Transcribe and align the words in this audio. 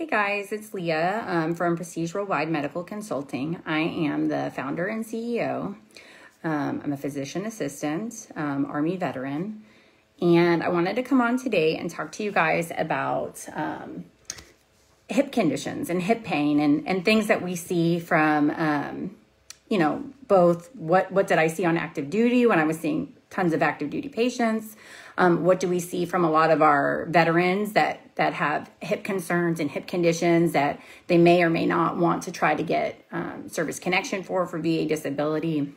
Hey 0.00 0.06
guys, 0.06 0.50
it's 0.50 0.72
Leah 0.72 1.26
um, 1.26 1.54
from 1.54 1.76
Prestige 1.76 2.14
Worldwide 2.14 2.48
Medical 2.48 2.82
Consulting. 2.82 3.60
I 3.66 3.80
am 3.80 4.28
the 4.28 4.50
founder 4.56 4.86
and 4.86 5.04
CEO. 5.04 5.76
Um, 6.42 6.80
I'm 6.82 6.94
a 6.94 6.96
physician 6.96 7.44
assistant, 7.44 8.28
um, 8.34 8.64
Army 8.64 8.96
veteran, 8.96 9.62
and 10.22 10.62
I 10.62 10.70
wanted 10.70 10.96
to 10.96 11.02
come 11.02 11.20
on 11.20 11.36
today 11.36 11.76
and 11.76 11.90
talk 11.90 12.12
to 12.12 12.22
you 12.22 12.32
guys 12.32 12.72
about 12.78 13.46
um, 13.54 14.06
hip 15.10 15.32
conditions 15.32 15.90
and 15.90 16.00
hip 16.00 16.24
pain 16.24 16.60
and, 16.60 16.88
and 16.88 17.04
things 17.04 17.26
that 17.26 17.42
we 17.42 17.54
see 17.54 17.98
from, 17.98 18.48
um, 18.52 19.16
you 19.68 19.76
know, 19.76 20.02
both 20.26 20.74
what, 20.76 21.12
what 21.12 21.26
did 21.26 21.36
I 21.36 21.48
see 21.48 21.66
on 21.66 21.76
active 21.76 22.08
duty 22.08 22.46
when 22.46 22.58
I 22.58 22.64
was 22.64 22.80
seeing 22.80 23.14
tons 23.30 23.52
of 23.52 23.62
active 23.62 23.90
duty 23.90 24.08
patients, 24.08 24.76
um, 25.16 25.44
what 25.44 25.60
do 25.60 25.68
we 25.68 25.80
see 25.80 26.04
from 26.04 26.24
a 26.24 26.30
lot 26.30 26.50
of 26.50 26.62
our 26.62 27.06
veterans 27.08 27.72
that 27.72 28.00
that 28.16 28.34
have 28.34 28.70
hip 28.80 29.04
concerns 29.04 29.60
and 29.60 29.70
hip 29.70 29.86
conditions 29.86 30.52
that 30.52 30.80
they 31.06 31.16
may 31.16 31.42
or 31.42 31.50
may 31.50 31.64
not 31.64 31.96
want 31.96 32.22
to 32.24 32.32
try 32.32 32.54
to 32.54 32.62
get 32.62 33.04
um, 33.12 33.48
service 33.48 33.78
connection 33.78 34.22
for 34.22 34.46
for 34.46 34.58
VA 34.58 34.84
disability? 34.84 35.72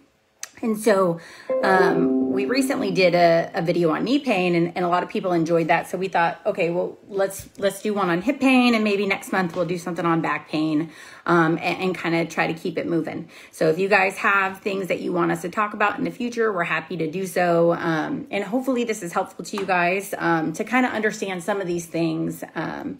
And 0.64 0.80
so 0.80 1.20
um, 1.62 2.32
we 2.32 2.46
recently 2.46 2.92
did 2.92 3.16
a, 3.16 3.52
a, 3.54 3.62
video 3.62 3.92
on 3.92 4.06
knee 4.06 4.20
pain, 4.20 4.56
and, 4.56 4.72
and, 4.76 4.86
a 4.86 4.88
lot 4.88 5.04
of 5.04 5.10
people 5.10 5.34
enjoyed 5.34 5.68
that. 5.68 5.90
So 5.90 5.98
we 5.98 6.08
thought, 6.08 6.40
okay, 6.46 6.70
well 6.70 6.98
let's 7.10 7.50
let's 7.58 7.82
do 7.82 7.94
one 7.94 8.10
on 8.10 8.22
hip 8.22 8.40
pain, 8.40 8.74
and 8.74 8.82
maybe 8.82 9.06
next 9.06 9.34
month 9.34 9.58
we'll 9.58 9.66
do 9.66 9.78
something 9.78 10.06
on 10.06 10.22
back 10.22 10.50
pain, 10.50 10.90
um, 11.26 11.60
and, 11.62 11.84
and 11.84 11.96
kind 11.96 12.16
of 12.16 12.30
try 12.30 12.48
to 12.48 12.54
keep 12.54 12.78
it 12.78 12.88
moving. 12.88 13.30
So 13.52 13.70
if 13.70 13.78
you 13.78 13.90
guys 13.90 14.18
have 14.18 14.62
things 14.62 14.88
that 14.88 15.02
you 15.02 15.12
want 15.12 15.32
us 15.32 15.42
to 15.42 15.50
talk 15.50 15.74
about 15.74 15.98
in 15.98 16.06
the 16.06 16.12
future, 16.12 16.52
we're 16.54 16.64
happy 16.64 16.96
to 16.96 17.12
do 17.12 17.28
so. 17.28 17.74
Um, 17.74 18.28
and 18.32 18.44
hopefully 18.46 18.86
this 18.86 19.04
is 19.04 19.12
helpful 19.12 19.44
to 19.44 19.58
you 19.58 19.66
guys 19.66 20.16
um, 20.18 20.54
to 20.54 20.64
kind 20.64 20.86
of 20.86 20.94
understand 20.94 21.44
some 21.44 21.60
of 21.60 21.68
these 21.68 21.88
things. 21.88 22.42
Um, 22.56 23.00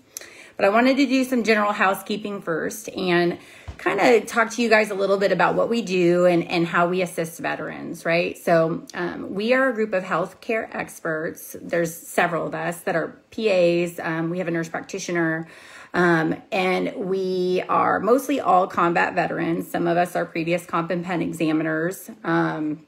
but 0.58 0.66
I 0.66 0.70
wanted 0.70 0.98
to 0.98 1.06
do 1.06 1.24
some 1.24 1.44
general 1.44 1.72
housekeeping 1.72 2.42
first, 2.42 2.90
and 2.90 3.40
kind 3.78 4.00
of 4.00 4.26
talk 4.26 4.52
to 4.52 4.62
you 4.62 4.70
guys 4.70 4.92
a 4.92 4.96
little 4.96 5.18
bit 5.18 5.32
about 5.32 5.56
what 5.56 5.70
we 5.70 5.82
do 5.82 6.26
and, 6.26 6.44
and 6.50 6.66
how 6.66 6.88
we 6.88 7.02
assist 7.02 7.40
veterans, 7.40 8.06
right? 8.06 8.38
So, 8.38 8.86
um, 8.94 9.34
we 9.34 9.54
are 9.54 9.70
a 9.70 9.74
group 9.74 9.94
of 9.94 10.04
healthcare 10.04 10.74
experts. 10.74 11.56
There's 11.62 11.94
several 11.94 12.48
of 12.48 12.56
us 12.56 12.82
that 12.82 12.96
are 12.96 13.20
PAs. 13.32 14.00
Um, 14.00 14.30
we 14.30 14.40
have 14.40 14.48
a 14.48 14.52
nurse 14.52 14.70
practitioner. 14.70 15.48
Um, 15.94 16.42
and 16.52 16.94
we 16.96 17.64
are 17.70 18.00
mostly 18.00 18.40
all 18.40 18.68
combat 18.68 19.14
veterans. 19.14 19.70
Some 19.70 19.88
of 19.88 19.96
us 19.96 20.16
are 20.16 20.26
previous 20.26 20.66
comp 20.66 20.90
and 20.90 21.06
pen 21.06 21.22
examiners. 21.22 22.10
Um, 22.24 22.86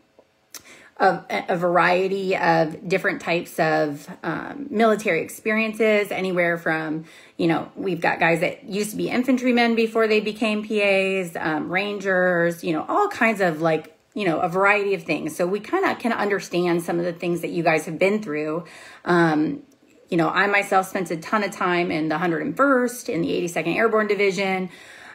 a 0.97 1.57
variety 1.57 2.37
of 2.37 2.87
different 2.87 3.21
types 3.21 3.59
of 3.59 4.07
um, 4.23 4.67
military 4.69 5.21
experiences, 5.21 6.09
anywhere 6.09 6.57
from, 6.57 7.03
you 7.35 7.47
know, 7.47 7.69
we've 7.75 7.99
got 7.99 8.19
guys 8.19 8.39
that 8.39 8.63
used 8.63 8.91
to 8.91 8.95
be 8.95 9.09
infantrymen 9.09 9.75
before 9.75 10.07
they 10.07 10.21
became 10.21 10.65
PAs, 10.65 11.35
um, 11.35 11.69
rangers, 11.69 12.63
you 12.63 12.71
know, 12.71 12.85
all 12.87 13.09
kinds 13.09 13.41
of 13.41 13.61
like, 13.61 13.97
you 14.13 14.23
know, 14.23 14.39
a 14.39 14.47
variety 14.47 14.93
of 14.93 15.03
things. 15.03 15.35
So 15.35 15.45
we 15.45 15.59
kind 15.59 15.85
of 15.85 15.99
can 15.99 16.13
understand 16.13 16.83
some 16.83 16.97
of 16.97 17.03
the 17.03 17.13
things 17.13 17.41
that 17.41 17.49
you 17.49 17.61
guys 17.61 17.85
have 17.85 17.99
been 17.99 18.21
through. 18.21 18.63
Um, 19.03 19.63
you 20.09 20.15
know, 20.15 20.29
I 20.29 20.47
myself 20.47 20.87
spent 20.87 21.11
a 21.11 21.17
ton 21.17 21.43
of 21.43 21.51
time 21.51 21.91
in 21.91 22.07
the 22.07 22.15
101st, 22.15 23.09
in 23.09 23.21
the 23.21 23.29
82nd 23.41 23.75
Airborne 23.75 24.07
Division 24.07 24.69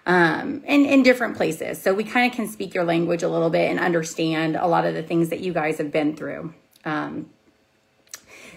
um, 0.07 0.63
in 0.65 1.03
different 1.03 1.37
places. 1.37 1.81
So 1.81 1.95
we 1.95 2.05
kind 2.05 2.31
of 2.31 2.37
can 2.37 2.49
speak 2.49 2.75
your 2.75 2.85
language 2.85 3.23
a 3.23 3.29
little 3.29 3.51
bit 3.51 3.71
and 3.71 3.79
understand 3.79 4.57
a 4.57 4.67
lot 4.67 4.87
of 4.87 4.95
the 4.95 5.03
things 5.03 5.29
that 5.29 5.41
you 5.41 5.53
guys 5.53 5.79
have 5.79 5.93
been 5.93 6.17
through. 6.17 6.55
Um, 6.85 7.31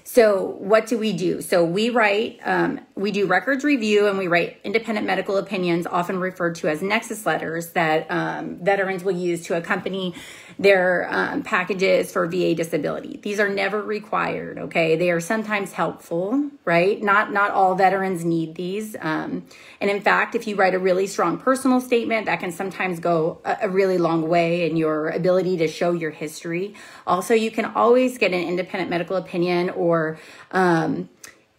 so 0.03 0.57
what 0.59 0.85
do 0.87 0.97
we 0.97 1.13
do? 1.13 1.41
So 1.41 1.63
we 1.63 1.89
write, 1.89 2.39
um, 2.43 2.81
we 2.95 3.11
do 3.11 3.25
records 3.25 3.63
review 3.63 4.07
and 4.07 4.17
we 4.17 4.27
write 4.27 4.59
independent 4.63 5.07
medical 5.07 5.37
opinions, 5.37 5.87
often 5.87 6.19
referred 6.19 6.55
to 6.55 6.67
as 6.67 6.81
nexus 6.81 7.25
letters 7.25 7.71
that 7.71 8.11
um, 8.11 8.57
veterans 8.57 9.03
will 9.03 9.13
use 9.13 9.45
to 9.45 9.55
accompany 9.55 10.13
their 10.59 11.07
um, 11.11 11.43
packages 11.43 12.11
for 12.11 12.27
VA 12.27 12.55
disability. 12.55 13.19
These 13.21 13.39
are 13.39 13.49
never 13.49 13.81
required. 13.81 14.57
Okay, 14.57 14.95
they 14.95 15.11
are 15.11 15.19
sometimes 15.19 15.73
helpful, 15.73 16.49
right? 16.65 17.01
Not 17.01 17.31
not 17.31 17.51
all 17.51 17.75
veterans 17.75 18.23
need 18.23 18.55
these. 18.55 18.95
Um, 18.99 19.45
and 19.81 19.89
in 19.89 20.01
fact, 20.01 20.35
if 20.35 20.47
you 20.47 20.55
write 20.55 20.73
a 20.73 20.79
really 20.79 21.07
strong 21.07 21.37
personal 21.37 21.81
statement, 21.81 22.25
that 22.25 22.39
can 22.39 22.51
sometimes 22.51 22.99
go 22.99 23.41
a, 23.45 23.57
a 23.63 23.69
really 23.69 23.97
long 23.97 24.27
way 24.27 24.69
in 24.69 24.77
your 24.77 25.09
ability 25.09 25.57
to 25.57 25.67
show 25.67 25.91
your 25.91 26.11
history. 26.11 26.75
Also, 27.07 27.33
you 27.33 27.51
can 27.51 27.65
always 27.65 28.17
get 28.17 28.33
an 28.33 28.47
independent 28.47 28.89
medical 28.89 29.15
opinion 29.17 29.69
or 29.71 30.17
um, 30.51 31.09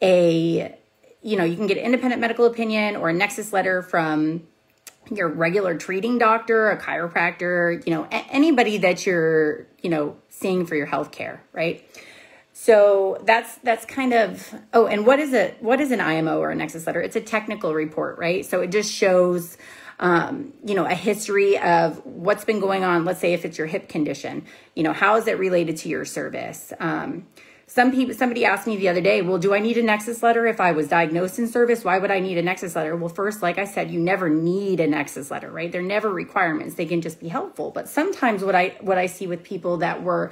a 0.02 0.74
you 1.22 1.36
know 1.36 1.44
you 1.44 1.56
can 1.56 1.66
get 1.66 1.78
an 1.78 1.84
independent 1.84 2.20
medical 2.20 2.44
opinion 2.44 2.96
or 2.96 3.08
a 3.08 3.12
nexus 3.12 3.52
letter 3.52 3.82
from 3.82 4.46
your 5.10 5.28
regular 5.28 5.76
treating 5.76 6.18
doctor, 6.18 6.70
a 6.70 6.80
chiropractor, 6.80 7.84
you 7.86 7.94
know, 7.94 8.04
a- 8.04 8.26
anybody 8.30 8.78
that 8.78 9.06
you're, 9.06 9.66
you 9.82 9.90
know, 9.90 10.16
seeing 10.28 10.66
for 10.66 10.74
your 10.74 10.86
health 10.86 11.10
care, 11.10 11.42
right? 11.52 11.84
So 12.52 13.20
that's 13.24 13.56
that's 13.56 13.84
kind 13.84 14.12
of 14.12 14.54
oh, 14.72 14.86
and 14.86 15.04
what 15.04 15.18
is 15.18 15.32
it? 15.32 15.56
What 15.60 15.80
is 15.80 15.90
an 15.90 16.00
IMO 16.00 16.38
or 16.38 16.50
a 16.50 16.54
Nexus 16.54 16.86
letter? 16.86 17.02
It's 17.02 17.16
a 17.16 17.20
technical 17.20 17.74
report, 17.74 18.18
right? 18.18 18.46
So 18.46 18.60
it 18.60 18.70
just 18.70 18.92
shows 18.92 19.58
um, 20.00 20.52
you 20.64 20.74
know, 20.74 20.84
a 20.84 20.94
history 20.94 21.58
of 21.58 22.04
what's 22.04 22.44
been 22.44 22.60
going 22.60 22.84
on. 22.84 23.04
Let's 23.04 23.20
say 23.20 23.32
if 23.32 23.44
it's 23.44 23.58
your 23.58 23.66
hip 23.66 23.88
condition, 23.88 24.44
you 24.74 24.82
know, 24.82 24.92
how 24.92 25.16
is 25.16 25.26
it 25.26 25.38
related 25.38 25.76
to 25.78 25.88
your 25.88 26.04
service? 26.04 26.72
Um, 26.80 27.26
some 27.66 27.92
people, 27.92 28.14
somebody 28.14 28.44
asked 28.44 28.66
me 28.66 28.76
the 28.76 28.88
other 28.88 29.00
day, 29.00 29.22
well, 29.22 29.38
do 29.38 29.54
I 29.54 29.58
need 29.58 29.78
a 29.78 29.82
Nexus 29.82 30.22
letter 30.22 30.46
if 30.46 30.60
I 30.60 30.72
was 30.72 30.88
diagnosed 30.88 31.38
in 31.38 31.48
service? 31.48 31.82
Why 31.82 31.98
would 31.98 32.10
I 32.10 32.20
need 32.20 32.36
a 32.36 32.42
Nexus 32.42 32.76
letter? 32.76 32.94
Well, 32.94 33.08
first, 33.08 33.42
like 33.42 33.58
I 33.58 33.64
said, 33.64 33.90
you 33.90 33.98
never 33.98 34.28
need 34.28 34.80
a 34.80 34.86
Nexus 34.86 35.30
letter, 35.30 35.50
right? 35.50 35.72
They're 35.72 35.82
never 35.82 36.10
requirements. 36.10 36.74
They 36.74 36.86
can 36.86 37.00
just 37.00 37.20
be 37.20 37.28
helpful. 37.28 37.70
But 37.70 37.88
sometimes 37.88 38.44
what 38.44 38.54
I, 38.54 38.76
what 38.80 38.98
I 38.98 39.06
see 39.06 39.26
with 39.26 39.42
people 39.42 39.78
that 39.78 40.02
were 40.02 40.30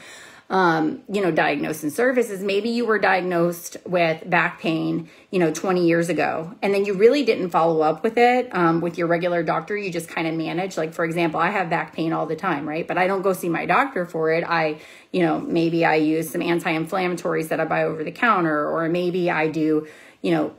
um, 0.52 1.02
you 1.10 1.22
know, 1.22 1.30
diagnosed 1.30 1.82
in 1.82 1.90
services. 1.90 2.42
Maybe 2.42 2.68
you 2.68 2.84
were 2.84 2.98
diagnosed 2.98 3.78
with 3.86 4.28
back 4.28 4.60
pain, 4.60 5.08
you 5.30 5.38
know, 5.38 5.50
20 5.50 5.86
years 5.86 6.10
ago, 6.10 6.54
and 6.60 6.74
then 6.74 6.84
you 6.84 6.92
really 6.92 7.24
didn't 7.24 7.48
follow 7.48 7.80
up 7.80 8.04
with 8.04 8.18
it 8.18 8.54
um, 8.54 8.82
with 8.82 8.98
your 8.98 9.06
regular 9.06 9.42
doctor. 9.42 9.74
You 9.74 9.90
just 9.90 10.10
kind 10.10 10.28
of 10.28 10.34
manage. 10.34 10.76
Like, 10.76 10.92
for 10.92 11.06
example, 11.06 11.40
I 11.40 11.48
have 11.48 11.70
back 11.70 11.94
pain 11.94 12.12
all 12.12 12.26
the 12.26 12.36
time, 12.36 12.68
right? 12.68 12.86
But 12.86 12.98
I 12.98 13.06
don't 13.06 13.22
go 13.22 13.32
see 13.32 13.48
my 13.48 13.64
doctor 13.64 14.04
for 14.04 14.30
it. 14.30 14.44
I, 14.46 14.78
you 15.10 15.22
know, 15.22 15.40
maybe 15.40 15.86
I 15.86 15.94
use 15.94 16.28
some 16.28 16.42
anti 16.42 16.70
inflammatories 16.70 17.48
that 17.48 17.58
I 17.58 17.64
buy 17.64 17.84
over 17.84 18.04
the 18.04 18.12
counter, 18.12 18.68
or 18.68 18.86
maybe 18.90 19.30
I 19.30 19.48
do, 19.48 19.88
you 20.20 20.32
know, 20.32 20.54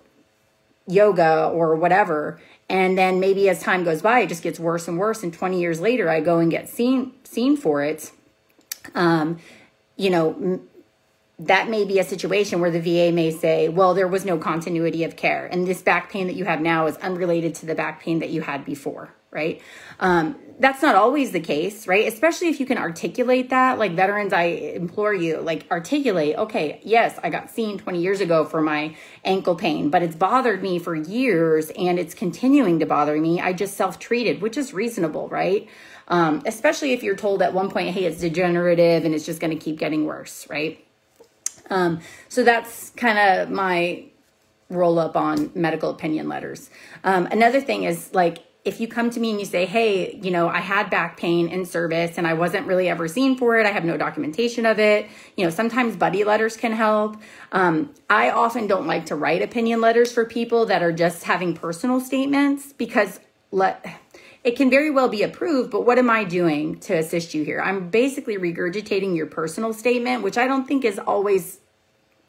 yoga 0.88 1.50
or 1.50 1.76
whatever. 1.76 2.42
And 2.68 2.98
then 2.98 3.20
maybe 3.20 3.48
as 3.48 3.62
time 3.62 3.84
goes 3.84 4.02
by, 4.02 4.22
it 4.22 4.30
just 4.30 4.42
gets 4.42 4.60
worse 4.60 4.88
and 4.88 4.98
worse. 4.98 5.22
And 5.22 5.32
20 5.32 5.62
years 5.62 5.80
later, 5.80 6.10
I 6.10 6.20
go 6.20 6.40
and 6.40 6.50
get 6.50 6.68
seen 6.68 7.14
seen 7.24 7.56
for 7.56 7.84
it. 7.84 8.12
Um, 8.96 9.38
you 9.98 10.10
know, 10.10 10.62
that 11.40 11.70
may 11.70 11.84
be 11.84 12.00
a 12.00 12.04
situation 12.04 12.62
where 12.62 12.72
the 12.72 12.80
VA 12.80 13.12
may 13.12 13.32
say, 13.32 13.68
well, 13.68 13.94
there 13.94 14.08
was 14.08 14.24
no 14.24 14.38
continuity 14.38 15.04
of 15.04 15.16
care. 15.16 15.48
And 15.48 15.68
this 15.68 15.82
back 15.82 16.12
pain 16.12 16.28
that 16.28 16.36
you 16.36 16.46
have 16.46 16.62
now 16.62 16.86
is 16.86 16.96
unrelated 16.98 17.56
to 17.56 17.66
the 17.66 17.76
back 17.76 18.02
pain 18.02 18.20
that 18.20 18.30
you 18.30 18.42
had 18.42 18.64
before, 18.66 19.14
right? 19.32 19.62
Um, 20.00 20.36
that's 20.60 20.84
not 20.84 20.96
always 20.96 21.32
the 21.32 21.40
case, 21.40 21.88
right? 21.88 22.08
Especially 22.08 22.50
if 22.50 22.60
you 22.60 22.68
can 22.68 22.78
articulate 22.78 23.50
that. 23.50 23.80
Like 23.80 23.94
veterans, 23.94 24.32
I 24.32 24.44
implore 24.44 25.14
you, 25.14 25.42
like 25.42 25.66
articulate, 25.72 26.38
okay, 26.38 26.80
yes, 26.84 27.20
I 27.24 27.32
got 27.32 27.50
seen 27.50 27.80
20 27.80 28.00
years 28.00 28.22
ago 28.22 28.46
for 28.46 28.62
my 28.62 28.96
ankle 29.26 29.56
pain, 29.56 29.90
but 29.90 30.04
it's 30.04 30.16
bothered 30.16 30.62
me 30.62 30.78
for 30.78 30.96
years 30.96 31.72
and 31.72 31.98
it's 31.98 32.14
continuing 32.14 32.80
to 32.80 32.86
bother 32.86 33.20
me. 33.20 33.42
I 33.42 33.54
just 33.54 33.76
self 33.76 33.98
treated, 33.98 34.42
which 34.42 34.56
is 34.56 34.72
reasonable, 34.72 35.28
right? 35.30 35.68
Um, 36.08 36.42
especially 36.46 36.94
if 36.94 37.04
you're 37.04 37.16
told 37.16 37.42
at 37.42 37.54
one 37.54 37.70
point, 37.70 37.90
hey, 37.90 38.06
it's 38.06 38.20
degenerative 38.20 39.06
and 39.06 39.14
it's 39.14 39.26
just 39.26 39.40
going 39.40 39.58
to 39.58 39.64
keep 39.64 39.78
getting 39.78 40.06
worse, 40.06 40.48
right? 40.50 40.86
Um, 41.70 42.02
so 42.30 42.44
that's 42.44 42.90
kind 42.92 43.18
of 43.18 43.50
my 43.50 44.06
roll 44.70 45.00
up 45.00 45.16
on 45.16 45.52
medical 45.56 45.90
opinion 45.90 46.28
letters. 46.28 46.70
Um, 47.04 47.28
another 47.28 47.62
thing 47.62 47.84
is 47.84 48.14
like, 48.14 48.40
if 48.66 48.80
you 48.80 48.88
come 48.88 49.10
to 49.10 49.20
me 49.20 49.30
and 49.30 49.40
you 49.42 49.46
say, 49.46 49.66
hey, 49.66 50.18
you 50.24 50.32
know, 50.32 50.48
I 50.48 50.60
had 50.60 50.90
back 50.90 51.18
pain 51.18 51.50
in 51.50 51.66
service 51.66 52.18
and 52.18 52.26
I 52.26 52.34
wasn't 52.34 52.66
really 52.66 52.88
ever 52.88 53.10
seen 53.10 53.38
for 53.38 53.58
it, 53.58 53.66
I 53.66 53.72
have 53.72 53.84
no 53.84 53.98
documentation 53.98 54.66
of 54.66 54.80
it, 54.80 55.08
you 55.36 55.44
know, 55.44 55.50
sometimes 55.50 55.98
buddy 55.98 56.24
letters 56.24 56.56
can 56.56 56.72
help. 56.72 57.18
Um, 57.52 57.94
I 58.10 58.30
often 58.30 58.68
don't 58.68 58.88
like 58.88 59.08
to 59.08 59.16
write 59.16 59.42
opinion 59.42 59.82
letters 59.82 60.14
for 60.14 60.24
people 60.24 60.66
that 60.68 60.82
are 60.82 60.94
just 60.94 61.26
having 61.26 61.54
personal 61.54 62.00
statements 62.00 62.72
because 62.72 63.20
let 63.52 63.86
it 64.44 64.58
can 64.58 64.70
very 64.70 64.90
well 64.90 65.08
be 65.08 65.24
approved, 65.24 65.72
but 65.72 65.86
what 65.86 65.98
am 65.98 66.10
I 66.10 66.26
doing 66.26 66.80
to 66.82 66.98
assist 66.98 67.34
you 67.34 67.44
here? 67.44 67.62
I'm 67.62 67.90
basically 67.90 68.38
regurgitating 68.38 69.16
your 69.16 69.26
personal 69.26 69.74
statement, 69.74 70.22
which 70.22 70.38
I 70.38 70.48
don't 70.48 70.68
think 70.68 70.84
is 70.84 71.00
always, 71.00 71.60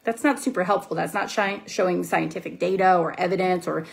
that's 0.05 0.23
not 0.23 0.39
super 0.39 0.63
helpful. 0.63 0.95
That's 0.95 1.13
not 1.13 1.29
showing 1.29 2.03
scientific 2.03 2.57
data 2.57 2.97
or 2.97 3.19
evidence 3.19 3.67
or, 3.67 3.85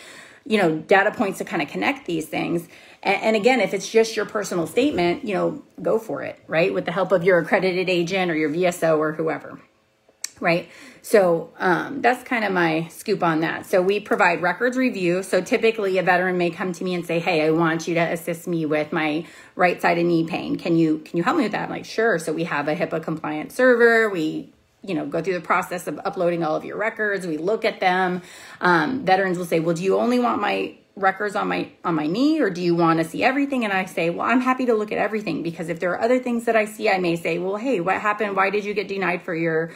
you 0.46 0.56
know, 0.56 0.78
data 0.78 1.10
points 1.10 1.38
to 1.38 1.44
kind 1.44 1.62
of 1.62 1.68
connect 1.68 2.06
these 2.06 2.28
things. 2.28 2.68
And, 3.02 3.22
and 3.22 3.36
again, 3.36 3.60
if 3.60 3.74
it's 3.74 3.90
just 3.90 4.14
your 4.14 4.26
personal 4.26 4.68
statement, 4.68 5.24
you 5.24 5.34
know, 5.34 5.62
go 5.80 5.98
for 5.98 6.22
it, 6.22 6.38
right? 6.46 6.72
With 6.72 6.84
the 6.84 6.92
help 6.92 7.10
of 7.10 7.24
your 7.24 7.38
accredited 7.38 7.90
agent 7.90 8.30
or 8.30 8.36
your 8.36 8.50
VSO 8.50 8.98
or 8.98 9.12
whoever. 9.12 9.58
Right? 10.40 10.68
So 11.02 11.50
um, 11.58 12.00
that's 12.00 12.22
kind 12.22 12.44
of 12.44 12.52
my 12.52 12.86
scoop 12.88 13.22
on 13.22 13.40
that. 13.40 13.66
So 13.66 13.82
we 13.82 13.98
provide 14.00 14.40
records 14.40 14.76
review. 14.76 15.22
So 15.22 15.40
typically, 15.40 15.98
a 15.98 16.02
veteran 16.02 16.38
may 16.38 16.50
come 16.50 16.72
to 16.72 16.84
me 16.84 16.94
and 16.94 17.04
say, 17.04 17.18
"Hey, 17.18 17.44
I 17.44 17.50
want 17.50 17.88
you 17.88 17.94
to 17.94 18.00
assist 18.00 18.46
me 18.46 18.64
with 18.66 18.92
my 18.92 19.26
right 19.56 19.80
side 19.82 19.98
of 19.98 20.06
knee 20.06 20.24
pain. 20.24 20.56
Can 20.56 20.76
you 20.76 20.98
can 20.98 21.16
you 21.16 21.24
help 21.24 21.36
me 21.36 21.44
with 21.44 21.52
that?" 21.52 21.64
I'm 21.64 21.70
like, 21.70 21.84
"Sure." 21.84 22.18
So 22.18 22.32
we 22.32 22.44
have 22.44 22.68
a 22.68 22.76
HIPAA 22.76 23.02
compliant 23.02 23.52
server. 23.52 24.08
We 24.08 24.52
you 24.82 24.94
know 24.94 25.06
go 25.06 25.20
through 25.20 25.34
the 25.34 25.40
process 25.40 25.86
of 25.86 26.00
uploading 26.04 26.44
all 26.44 26.54
of 26.54 26.64
your 26.64 26.76
records. 26.76 27.26
We 27.26 27.36
look 27.36 27.64
at 27.64 27.80
them. 27.80 28.22
Um, 28.60 29.04
veterans 29.04 29.38
will 29.38 29.46
say, 29.46 29.58
"Well, 29.60 29.74
do 29.74 29.82
you 29.82 29.98
only 29.98 30.20
want 30.20 30.40
my 30.40 30.76
records 30.94 31.34
on 31.34 31.48
my 31.48 31.70
on 31.84 31.94
my 31.94 32.06
knee 32.06 32.40
or 32.40 32.50
do 32.50 32.60
you 32.60 32.74
want 32.74 32.98
to 32.98 33.04
see 33.04 33.24
everything 33.24 33.64
and 33.64 33.72
i 33.72 33.86
say 33.86 34.10
well 34.10 34.26
i'm 34.26 34.42
happy 34.42 34.66
to 34.66 34.74
look 34.74 34.92
at 34.92 34.98
everything 34.98 35.42
because 35.42 35.70
if 35.70 35.80
there 35.80 35.90
are 35.92 36.00
other 36.02 36.18
things 36.18 36.44
that 36.44 36.54
i 36.54 36.66
see 36.66 36.90
i 36.90 36.98
may 36.98 37.16
say 37.16 37.38
well 37.38 37.56
hey 37.56 37.80
what 37.80 37.98
happened 37.98 38.36
why 38.36 38.50
did 38.50 38.62
you 38.62 38.74
get 38.74 38.88
denied 38.88 39.22
for 39.22 39.34
your 39.34 39.72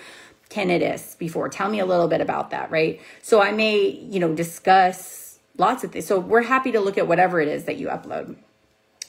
tinnitus 0.50 1.18
before. 1.18 1.48
Tell 1.48 1.68
me 1.68 1.80
a 1.80 1.86
little 1.86 2.08
bit 2.08 2.20
about 2.20 2.50
that, 2.50 2.70
right? 2.70 3.00
So 3.22 3.42
I 3.42 3.52
may, 3.52 3.90
you 3.90 4.20
know, 4.20 4.34
discuss 4.34 5.38
lots 5.58 5.84
of 5.84 5.92
things. 5.92 6.06
So 6.06 6.18
we're 6.18 6.42
happy 6.42 6.72
to 6.72 6.80
look 6.80 6.98
at 6.98 7.08
whatever 7.08 7.40
it 7.40 7.48
is 7.48 7.64
that 7.64 7.76
you 7.76 7.88
upload, 7.88 8.36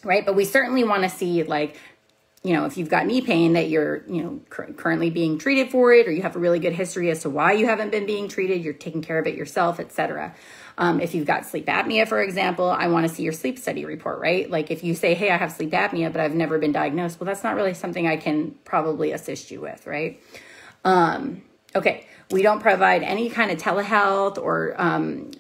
right? 0.04 0.26
But 0.26 0.36
we 0.36 0.46
certainly 0.46 0.84
want 0.84 1.04
to 1.04 1.10
see 1.10 1.44
like, 1.44 1.78
you 2.44 2.54
know, 2.54 2.66
if 2.66 2.78
you've 2.78 2.90
got 2.90 3.06
knee 3.06 3.22
pain 3.22 3.54
that 3.54 3.70
you're, 3.70 4.04
you 4.08 4.24
know, 4.24 4.40
cur- 4.50 4.72
currently 4.74 5.10
being 5.10 5.38
treated 5.38 5.70
for 5.70 5.92
it, 5.92 6.08
or 6.08 6.12
you 6.12 6.22
have 6.22 6.36
a 6.36 6.40
really 6.40 6.60
good 6.60 6.74
history 6.74 7.10
as 7.10 7.22
to 7.24 7.30
why 7.30 7.52
you 7.52 7.66
haven't 7.66 7.92
been 7.92 8.06
being 8.06 8.30
treated, 8.30 8.64
you're 8.64 8.74
taking 8.74 9.02
care 9.02 9.20
of 9.20 9.28
it 9.28 9.36
yourself, 9.36 9.80
etc. 9.80 10.34
Um, 10.78 11.02
if 11.02 11.16
you've 11.16 11.26
got 11.26 11.46
sleep 11.46 11.66
apnea, 11.66 12.08
for 12.08 12.22
example, 12.22 12.70
I 12.70 12.88
want 12.88 13.08
to 13.08 13.14
see 13.14 13.24
your 13.24 13.34
sleep 13.34 13.58
study 13.58 13.84
report, 13.84 14.20
right? 14.20 14.50
Like 14.50 14.72
if 14.72 14.84
you 14.84 14.94
say, 14.94 15.14
hey, 15.16 15.32
I 15.32 15.38
have 15.38 15.52
sleep 15.52 15.72
apnea, 15.72 16.12
but 16.12 16.22
I've 16.22 16.36
never 16.36 16.60
been 16.60 16.72
diagnosed, 16.72 17.20
well, 17.20 17.26
that's 17.26 17.44
not 17.44 17.56
really 17.56 17.74
something 17.74 18.08
I 18.08 18.16
can 18.16 18.52
probably 18.64 19.12
assist 19.12 19.52
you 19.52 19.60
with, 19.60 19.86
right? 19.88 20.22
Um, 20.84 21.44
okay, 21.76 22.08
we 22.32 22.42
don't 22.42 22.62
provide 22.62 23.04
any 23.04 23.30
kind 23.30 23.52
of 23.52 23.58
telehealth 23.58 24.38
or, 24.38 24.76
um, 24.78 25.32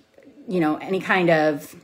you 0.48 0.60
know, 0.60 0.78
any 0.78 1.00
kind 1.00 1.30
of 1.30 1.76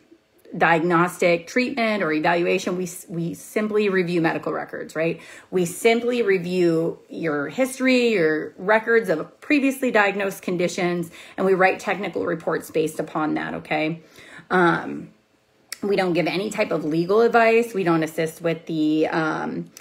diagnostic 0.56 1.48
treatment 1.48 2.04
or 2.04 2.12
evaluation. 2.12 2.78
We, 2.78 2.88
we 3.10 3.34
simply 3.34 3.90
review 3.90 4.22
medical 4.22 4.54
records, 4.54 4.96
right? 4.96 5.20
We 5.50 5.66
simply 5.66 6.22
review 6.22 7.00
your 7.10 7.50
history, 7.50 8.10
your 8.10 8.54
records 8.58 9.10
of 9.10 9.42
previously 9.42 9.92
diagnosed 9.92 10.44
conditions, 10.44 11.10
and 11.38 11.46
we 11.46 11.54
write 11.54 11.80
technical 11.80 12.26
reports 12.26 12.70
based 12.70 13.00
upon 13.00 13.34
that, 13.34 13.56
okay? 13.56 14.02
Um, 14.50 15.10
we 15.82 15.96
don't 15.96 16.14
give 16.14 16.28
any 16.28 16.50
type 16.50 16.72
of 16.72 16.86
legal 16.86 17.22
advice. 17.22 17.74
We 17.74 17.84
don't 17.84 18.04
assist 18.04 18.42
with 18.42 18.68
the, 18.68 19.08
um, 19.08 19.72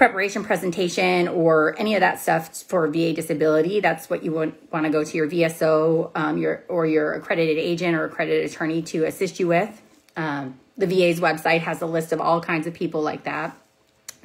preparation 0.00 0.42
presentation 0.42 1.28
or 1.28 1.78
any 1.78 1.94
of 1.94 2.00
that 2.00 2.18
stuff 2.18 2.62
for 2.62 2.88
VA 2.88 3.12
disability, 3.12 3.80
that's 3.80 4.08
what 4.08 4.24
you 4.24 4.32
would 4.32 4.54
want 4.72 4.86
to 4.86 4.90
go 4.90 5.04
to 5.04 5.14
your 5.14 5.28
VSO 5.28 6.10
um, 6.14 6.38
your, 6.38 6.64
or 6.68 6.86
your 6.86 7.12
accredited 7.12 7.58
agent 7.58 7.94
or 7.94 8.06
accredited 8.06 8.50
attorney 8.50 8.80
to 8.80 9.04
assist 9.04 9.38
you 9.38 9.46
with. 9.46 9.82
Um, 10.16 10.58
the 10.78 10.86
VA's 10.86 11.20
website 11.20 11.60
has 11.60 11.82
a 11.82 11.86
list 11.86 12.12
of 12.12 12.20
all 12.22 12.40
kinds 12.40 12.66
of 12.66 12.72
people 12.72 13.02
like 13.02 13.24
that 13.24 13.54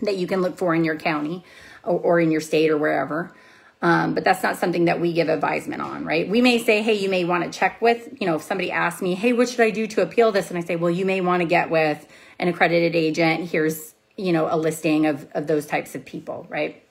that 0.01 0.16
you 0.16 0.27
can 0.27 0.42
look 0.42 0.57
for 0.57 0.74
in 0.74 0.86
your 0.86 0.95
county 0.95 1.44
or, 1.83 2.00
or 2.00 2.19
in 2.21 2.31
your 2.31 2.39
state 2.39 2.69
or 2.69 2.78
wherever. 2.78 3.36
Um, 3.81 4.13
but 4.13 4.24
that's 4.24 4.44
not 4.44 4.56
something 4.56 4.86
that 4.86 5.01
we 5.01 5.12
give 5.12 5.28
advisement 5.28 5.81
on, 5.81 6.06
right? 6.06 6.25
We 6.25 6.39
may 6.39 6.57
say, 6.57 6.83
hey, 6.83 6.94
you 6.94 7.10
may 7.10 7.25
want 7.25 7.44
to 7.44 7.60
check 7.60 7.81
with, 7.81 8.16
you 8.21 8.28
know, 8.28 8.36
if 8.36 8.44
somebody 8.44 8.71
asks 8.71 9.01
me, 9.01 9.13
hey, 9.13 9.33
what 9.33 9.50
should 9.50 9.60
I 9.60 9.71
do 9.71 9.88
to 9.88 10.01
appeal 10.01 10.31
this? 10.31 10.50
And 10.50 10.57
I 10.57 10.62
say, 10.62 10.78
well, 10.78 10.89
you 10.89 11.04
may 11.04 11.19
want 11.19 11.42
to 11.42 11.45
get 11.45 11.69
with 11.69 12.07
an 12.39 12.48
accredited 12.48 12.95
agent. 12.95 13.50
Here's 13.50 13.94
you 14.18 14.32
know, 14.32 14.48
a 14.50 14.58
listing 14.58 15.06
of, 15.06 15.28
of 15.34 15.48
those 15.48 15.66
types 15.66 15.96
of 15.96 16.06
people, 16.06 16.46
right? 16.50 16.82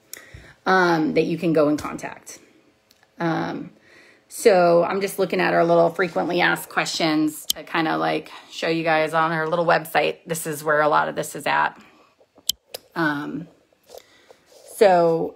Um, 0.65 1.13
that 1.13 1.23
you 1.23 1.37
can 1.37 1.53
go 1.53 1.67
and 1.67 1.77
contact. 1.77 2.39
Um, 3.19 3.71
so 4.27 4.83
I'm 4.83 5.01
just 5.01 5.19
looking 5.19 5.39
at 5.39 5.53
our 5.53 5.63
little 5.63 5.89
frequently 5.89 6.41
asked 6.41 6.69
questions 6.69 7.45
to 7.47 7.63
kind 7.63 7.87
of 7.87 7.99
like 7.99 8.31
show 8.51 8.67
you 8.67 8.83
guys 8.83 9.13
on 9.13 9.31
our 9.31 9.47
little 9.47 9.65
website. 9.65 10.17
This 10.25 10.45
is 10.45 10.63
where 10.63 10.81
a 10.81 10.89
lot 10.89 11.07
of 11.07 11.15
this 11.15 11.35
is 11.35 11.45
at. 11.45 11.79
Um, 12.95 13.47
so 14.75 15.35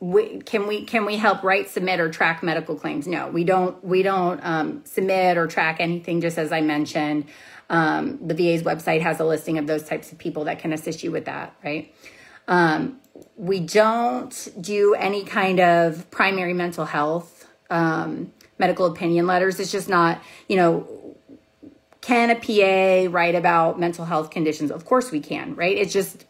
we, 0.00 0.40
can 0.40 0.66
we 0.66 0.84
can 0.84 1.04
we 1.04 1.16
help 1.16 1.42
write, 1.42 1.68
submit, 1.68 2.00
or 2.00 2.08
track 2.08 2.42
medical 2.42 2.76
claims? 2.76 3.06
No, 3.06 3.28
we 3.28 3.44
don't. 3.44 3.82
We 3.84 4.02
don't 4.02 4.40
um, 4.44 4.84
submit 4.84 5.36
or 5.36 5.46
track 5.46 5.76
anything. 5.80 6.20
Just 6.20 6.38
as 6.38 6.52
I 6.52 6.60
mentioned, 6.60 7.26
um, 7.70 8.18
the 8.26 8.34
VA's 8.34 8.62
website 8.62 9.00
has 9.02 9.20
a 9.20 9.24
listing 9.24 9.58
of 9.58 9.66
those 9.66 9.82
types 9.82 10.12
of 10.12 10.18
people 10.18 10.44
that 10.44 10.58
can 10.58 10.72
assist 10.72 11.02
you 11.02 11.10
with 11.10 11.26
that, 11.26 11.54
right? 11.64 11.94
Um, 12.46 13.00
we 13.36 13.60
don't 13.60 14.48
do 14.60 14.94
any 14.94 15.24
kind 15.24 15.60
of 15.60 16.10
primary 16.10 16.54
mental 16.54 16.86
health 16.86 17.46
um, 17.70 18.32
medical 18.58 18.86
opinion 18.86 19.26
letters. 19.26 19.60
It's 19.60 19.72
just 19.72 19.88
not, 19.88 20.22
you 20.48 20.56
know, 20.56 21.16
can 22.00 22.30
a 22.30 22.36
PA 22.36 23.12
write 23.12 23.34
about 23.34 23.78
mental 23.78 24.04
health 24.04 24.30
conditions? 24.30 24.70
Of 24.70 24.84
course 24.84 25.10
we 25.10 25.20
can, 25.20 25.54
right? 25.54 25.76
It's 25.76 25.92
just, 25.92 26.24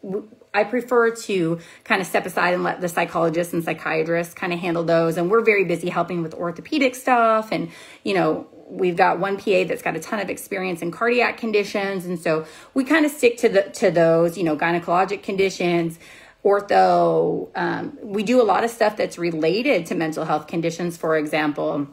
I 0.53 0.63
prefer 0.63 1.15
to 1.15 1.59
kind 1.83 2.01
of 2.01 2.07
step 2.07 2.25
aside 2.25 2.53
and 2.53 2.63
let 2.63 2.81
the 2.81 2.89
psychologists 2.89 3.53
and 3.53 3.63
psychiatrists 3.63 4.33
kind 4.33 4.51
of 4.51 4.59
handle 4.59 4.83
those. 4.83 5.15
And 5.15 5.31
we're 5.31 5.43
very 5.43 5.63
busy 5.63 5.89
helping 5.89 6.21
with 6.21 6.33
orthopedic 6.33 6.95
stuff 6.95 7.49
and, 7.51 7.69
you 8.03 8.13
know, 8.13 8.47
we've 8.69 8.95
got 8.95 9.19
one 9.19 9.37
PA 9.37 9.63
that's 9.65 9.81
got 9.81 9.95
a 9.95 9.99
ton 9.99 10.19
of 10.19 10.29
experience 10.29 10.81
in 10.81 10.91
cardiac 10.91 11.37
conditions, 11.37 12.05
and 12.05 12.19
so 12.19 12.45
we 12.73 12.83
kind 12.83 13.05
of 13.05 13.11
stick 13.11 13.37
to 13.39 13.49
the 13.49 13.63
to 13.63 13.91
those, 13.91 14.37
you 14.37 14.43
know, 14.43 14.55
gynecologic 14.55 15.23
conditions, 15.23 15.99
ortho. 16.45 17.49
Um, 17.55 17.97
we 18.01 18.23
do 18.23 18.41
a 18.41 18.43
lot 18.43 18.63
of 18.63 18.69
stuff 18.69 18.95
that's 18.95 19.17
related 19.17 19.85
to 19.87 19.95
mental 19.95 20.25
health 20.25 20.47
conditions. 20.47 20.97
For 20.97 21.17
example, 21.17 21.87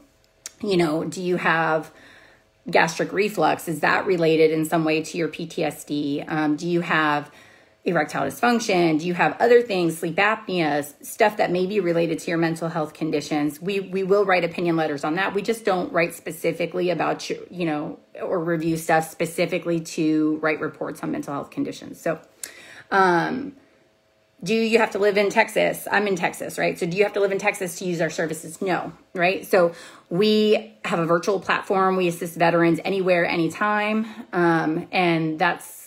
you 0.63 0.77
know, 0.77 1.05
do 1.05 1.23
you 1.23 1.37
have 1.37 1.91
gastric 2.71 3.13
reflux? 3.13 3.69
Is 3.69 3.81
that 3.81 4.07
related 4.07 4.51
in 4.51 4.65
some 4.65 4.85
way 4.85 5.03
to 5.03 5.19
your 5.19 5.29
PTSD? 5.29 6.25
Um, 6.31 6.57
do 6.57 6.69
you 6.69 6.81
have 6.83 7.31
erectile 7.87 8.27
dysfunction? 8.27 8.99
Do 8.99 9.07
you 9.07 9.15
have 9.15 9.37
other 9.41 9.63
things, 9.63 9.99
sleep 9.99 10.17
apnea, 10.17 10.85
stuff 11.05 11.37
that 11.39 11.51
may 11.51 11.67
be 11.67 11.81
related 11.81 12.19
to 12.19 12.31
your 12.31 12.39
mental 12.39 12.69
health 12.69 12.93
conditions? 12.93 13.63
We 13.63 13.81
we 13.81 14.03
will 14.03 14.25
write 14.25 14.45
opinion 14.45 14.77
letters 14.77 15.05
on 15.05 15.15
that. 15.15 15.35
We 15.35 15.43
just 15.43 15.65
don't 15.65 15.93
write 15.93 16.15
specifically 16.15 16.91
about 16.91 17.31
you, 17.31 17.47
you 17.51 17.65
know, 17.65 17.99
or 18.21 18.43
review 18.43 18.77
stuff 18.77 19.09
specifically 19.09 19.81
to 19.81 20.39
write 20.43 20.61
reports 20.61 21.03
on 21.03 21.13
mental 21.13 21.33
health 21.33 21.51
conditions. 21.51 22.01
So, 22.01 22.21
um, 22.91 23.55
do 24.43 24.55
you 24.55 24.79
have 24.79 24.91
to 24.91 24.99
live 24.99 25.17
in 25.17 25.31
Texas? 25.31 25.89
I'm 25.91 26.07
in 26.07 26.17
Texas, 26.17 26.59
right? 26.59 26.79
So 26.79 26.87
do 26.87 26.97
you 26.97 27.05
have 27.05 27.15
to 27.15 27.21
live 27.21 27.33
in 27.33 27.39
Texas 27.39 27.79
to 27.79 27.87
use 27.87 28.01
our 28.01 28.11
services? 28.11 28.61
No, 28.61 28.93
right? 29.15 29.47
So 29.47 29.73
we 30.11 30.75
have 30.85 30.99
a 30.99 31.07
virtual 31.07 31.41
platform. 31.41 31.97
We 31.97 32.09
assist 32.09 32.37
veterans 32.37 32.79
anywhere, 32.85 33.25
anytime, 33.25 34.07
um, 34.33 34.89
and 34.93 35.39
that's 35.39 35.86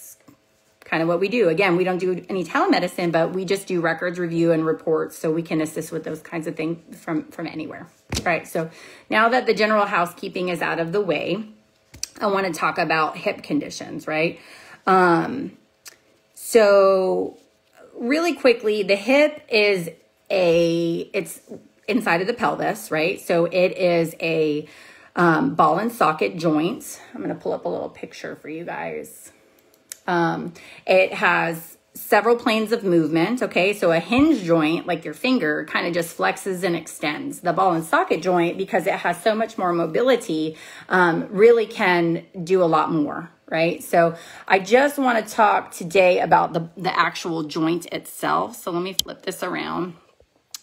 kind 0.89 1.03
of 1.03 1.07
what 1.07 1.19
we 1.19 1.27
do. 1.27 1.49
Again, 1.49 1.77
we 1.77 1.83
don't 1.83 1.99
do 1.99 2.25
any 2.29 2.43
telemedicine, 2.43 3.11
but 3.11 3.33
we 3.33 3.45
just 3.45 3.67
do 3.67 3.79
records 3.79 4.17
review 4.17 4.51
and 4.51 4.65
reports 4.65 5.17
so 5.17 5.31
we 5.31 5.43
can 5.43 5.61
assist 5.61 5.91
with 5.91 6.03
those 6.03 6.21
kinds 6.21 6.47
of 6.47 6.55
things 6.55 6.99
from 6.99 7.25
from 7.25 7.45
anywhere. 7.45 7.87
Right. 8.25 8.47
So 8.47 8.69
now 9.09 9.29
that 9.29 9.45
the 9.45 9.53
general 9.53 9.85
housekeeping 9.85 10.49
is 10.49 10.61
out 10.61 10.79
of 10.79 10.91
the 10.91 11.01
way, 11.01 11.45
I 12.19 12.27
want 12.27 12.47
to 12.47 12.53
talk 12.53 12.79
about 12.79 13.17
hip 13.17 13.43
conditions, 13.43 14.07
right? 14.07 14.39
Um, 14.87 15.57
so 16.33 17.37
really 17.95 18.33
quickly, 18.33 18.81
the 18.81 18.95
hip 18.95 19.43
is 19.49 19.89
a 20.31 21.09
it's 21.13 21.39
inside 21.87 22.21
of 22.21 22.27
the 22.27 22.33
pelvis, 22.33 22.89
right? 22.89 23.21
So 23.21 23.45
it 23.45 23.77
is 23.77 24.15
a 24.19 24.67
um, 25.15 25.53
ball 25.53 25.77
and 25.77 25.91
socket 25.91 26.37
joint. 26.37 26.99
I'm 27.13 27.21
going 27.21 27.35
to 27.35 27.39
pull 27.39 27.53
up 27.53 27.65
a 27.65 27.69
little 27.69 27.89
picture 27.89 28.35
for 28.35 28.49
you 28.49 28.63
guys. 28.63 29.31
Um, 30.09 30.53
it 30.87 31.13
has 31.13 31.77
several 31.93 32.35
planes 32.35 32.71
of 32.71 32.83
movement. 32.83 33.43
Okay, 33.43 33.73
so 33.73 33.91
a 33.91 33.99
hinge 33.99 34.43
joint, 34.43 34.87
like 34.87 35.05
your 35.05 35.13
finger, 35.13 35.65
kind 35.65 35.85
of 35.85 35.93
just 35.93 36.17
flexes 36.17 36.63
and 36.63 36.75
extends. 36.75 37.41
The 37.41 37.53
ball 37.53 37.73
and 37.73 37.83
socket 37.83 38.21
joint, 38.21 38.57
because 38.57 38.87
it 38.87 38.93
has 38.93 39.21
so 39.21 39.35
much 39.35 39.57
more 39.57 39.71
mobility, 39.71 40.57
um, 40.87 41.27
really 41.29 41.67
can 41.67 42.25
do 42.43 42.63
a 42.63 42.65
lot 42.65 42.91
more. 42.91 43.29
Right. 43.51 43.83
So 43.83 44.15
I 44.47 44.59
just 44.59 44.99
want 44.99 45.25
to 45.25 45.33
talk 45.33 45.71
today 45.71 46.19
about 46.19 46.53
the, 46.53 46.69
the 46.77 46.95
actual 46.97 47.43
joint 47.43 47.87
itself. 47.87 48.55
So 48.55 48.71
let 48.71 48.83
me 48.83 48.93
flip 48.93 49.23
this 49.23 49.41
around. 49.41 49.95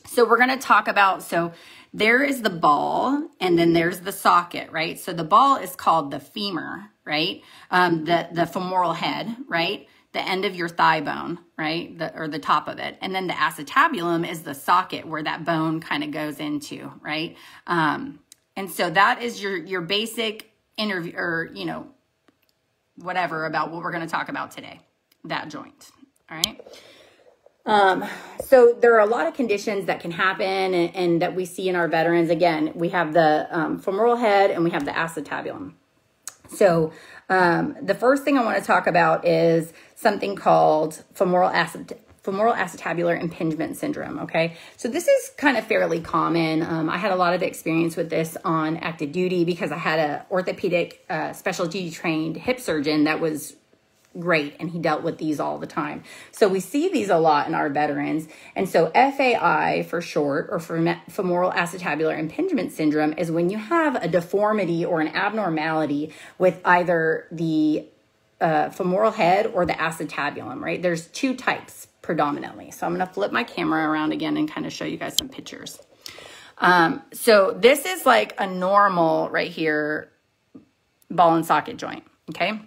So 0.07 0.25
we're 0.25 0.39
going 0.39 0.57
to 0.57 0.57
talk 0.57 0.87
about, 0.87 1.23
so 1.23 1.53
there 1.93 2.23
is 2.23 2.43
the 2.43 2.51
ball 2.51 3.29
and 3.41 3.59
then 3.59 3.73
there's 3.73 4.01
the 4.01 4.13
socket, 4.13 4.71
right? 4.71 4.99
So 5.01 5.13
the 5.13 5.25
ball 5.25 5.57
is 5.57 5.75
called 5.75 6.13
the 6.13 6.21
femur, 6.21 6.91
right? 7.07 7.43
Um, 7.71 8.05
the, 8.05 8.29
the 8.33 8.47
femoral 8.47 8.93
head, 8.93 9.35
right? 9.49 9.89
The 10.13 10.21
end 10.21 10.45
of 10.45 10.55
your 10.55 10.69
thigh 10.69 11.01
bone, 11.01 11.39
right? 11.57 11.97
The, 11.97 12.19
or 12.19 12.29
the 12.29 12.39
top 12.39 12.69
of 12.69 12.79
it. 12.79 12.99
And 13.01 13.15
then 13.15 13.27
the 13.27 13.35
acetabulum 13.35 14.29
is 14.29 14.43
the 14.43 14.55
socket 14.55 15.07
where 15.07 15.23
that 15.23 15.45
bone 15.45 15.81
kind 15.81 16.03
of 16.03 16.11
goes 16.11 16.41
into, 16.41 16.93
right? 17.01 17.37
Um, 17.67 18.19
and 18.57 18.71
so 18.71 18.91
that 18.91 19.23
is 19.23 19.41
your, 19.41 19.57
your 19.57 19.83
basic 19.83 20.51
interview 20.77 21.15
or, 21.17 21.51
you 21.55 21.65
know, 21.65 21.87
whatever 22.97 23.45
about 23.45 23.71
what 23.71 23.83
we're 23.83 23.93
going 23.93 24.05
to 24.05 24.11
talk 24.11 24.29
about 24.29 24.51
today, 24.51 24.81
that 25.25 25.49
joint. 25.49 25.91
All 26.31 26.39
right. 26.39 26.61
Um, 27.67 28.05
so 28.45 28.77
there 28.81 28.95
are 28.95 29.01
a 29.01 29.07
lot 29.07 29.27
of 29.27 29.35
conditions 29.35 29.87
that 29.87 30.01
can 30.01 30.13
happen 30.13 30.47
and, 30.47 30.95
and, 30.95 31.23
that 31.23 31.35
we 31.35 31.45
see 31.45 31.69
in 31.69 31.75
our 31.75 31.89
veterans. 31.89 32.31
Again, 32.31 32.73
we 32.77 32.91
have 32.91 33.13
the 33.13 33.49
um, 33.51 33.81
femoral 33.81 34.15
head 34.17 34.53
and 34.53 34.63
we 34.63 34.71
have 34.71 34.85
the 34.85 34.93
acetabulum. 34.93 35.75
So 36.49 36.93
um, 37.29 37.77
the 37.83 37.95
first 37.95 38.25
thing 38.25 38.39
I 38.39 38.45
want 38.45 38.59
to 38.59 38.65
talk 38.65 38.87
about 38.87 39.27
is 39.27 39.73
something 39.95 40.37
called 40.37 41.03
femoral 41.15 41.51
femoral 42.23 42.55
acetabular 42.55 43.21
impingement 43.21 43.77
syndrome. 43.77 44.19
Okay, 44.19 44.57
so 44.77 44.89
this 44.89 45.07
is 45.07 45.31
kind 45.37 45.57
of 45.57 45.65
fairly 45.65 46.01
common. 46.01 46.61
Um, 46.61 46.91
I 46.91 46.99
had 46.99 47.13
a 47.13 47.17
lot 47.17 47.35
of 47.35 47.43
experience 47.43 47.97
with 47.97 48.11
this 48.11 48.37
on 48.45 48.79
active 48.79 49.13
duty 49.13 49.45
because 49.45 49.71
I 49.71 49.79
had 49.79 50.01
a 50.01 50.27
orthopedic 50.29 51.05
uh, 51.09 51.33
specialty 51.33 51.89
trained 51.89 52.37
hip 52.37 52.59
surgeon 52.59 53.05
that 53.05 53.21
was 53.21 53.55
great 54.19 54.57
and 54.59 54.71
he 54.71 54.79
dealt 54.79 55.03
with 55.03 55.19
these 55.19 55.41
all 55.41 55.59
the 55.59 55.67
time. 55.67 56.03
So 56.33 56.49
we 56.49 56.61
see 56.61 56.89
these 56.89 57.09
a 57.11 57.19
lot 57.19 57.47
in 57.47 57.55
our 57.55 57.69
veterans. 57.69 58.29
And 58.55 58.69
so 58.69 58.91
FAI 58.91 59.87
for 59.89 60.01
short 60.01 60.49
or 60.51 60.59
femoral 60.59 61.51
acetabular 61.51 62.19
impingement 62.19 62.73
syndrome 62.73 63.15
is 63.17 63.31
when 63.31 63.51
you 63.51 63.59
have 63.59 63.97
a 63.97 64.09
deformity 64.09 64.85
or 64.85 65.01
an 65.01 65.09
abnormality 65.09 66.13
with 66.39 66.61
either 66.65 67.27
the 67.31 67.87
uh, 68.41 68.71
femoral 68.71 69.13
head 69.13 69.47
or 69.47 69.65
the 69.65 69.73
acetabulum, 69.73 70.61
right? 70.61 70.83
There's 70.83 71.07
two 71.09 71.35
types 71.35 71.89
predominantly. 72.03 72.71
So 72.71 72.87
I'm 72.87 72.95
going 72.95 73.07
to 73.07 73.13
flip 73.13 73.33
my 73.33 73.45
camera 73.45 73.89
around 73.89 74.13
again 74.13 74.37
and 74.37 74.51
kind 74.51 74.67
of 74.67 74.73
show 74.73 74.85
you 74.85 74.97
guys 74.97 75.17
some 75.17 75.29
pictures. 75.29 75.81
Um, 76.59 77.03
so 77.13 77.57
this 77.59 77.85
is 77.85 78.07
like 78.07 78.35
a 78.39 78.47
normal 78.47 79.29
right 79.31 79.51
here 79.51 80.11
ball 81.11 81.35
and 81.35 81.45
socket 81.45 81.77
joint, 81.77 82.05
okay? 82.31 82.61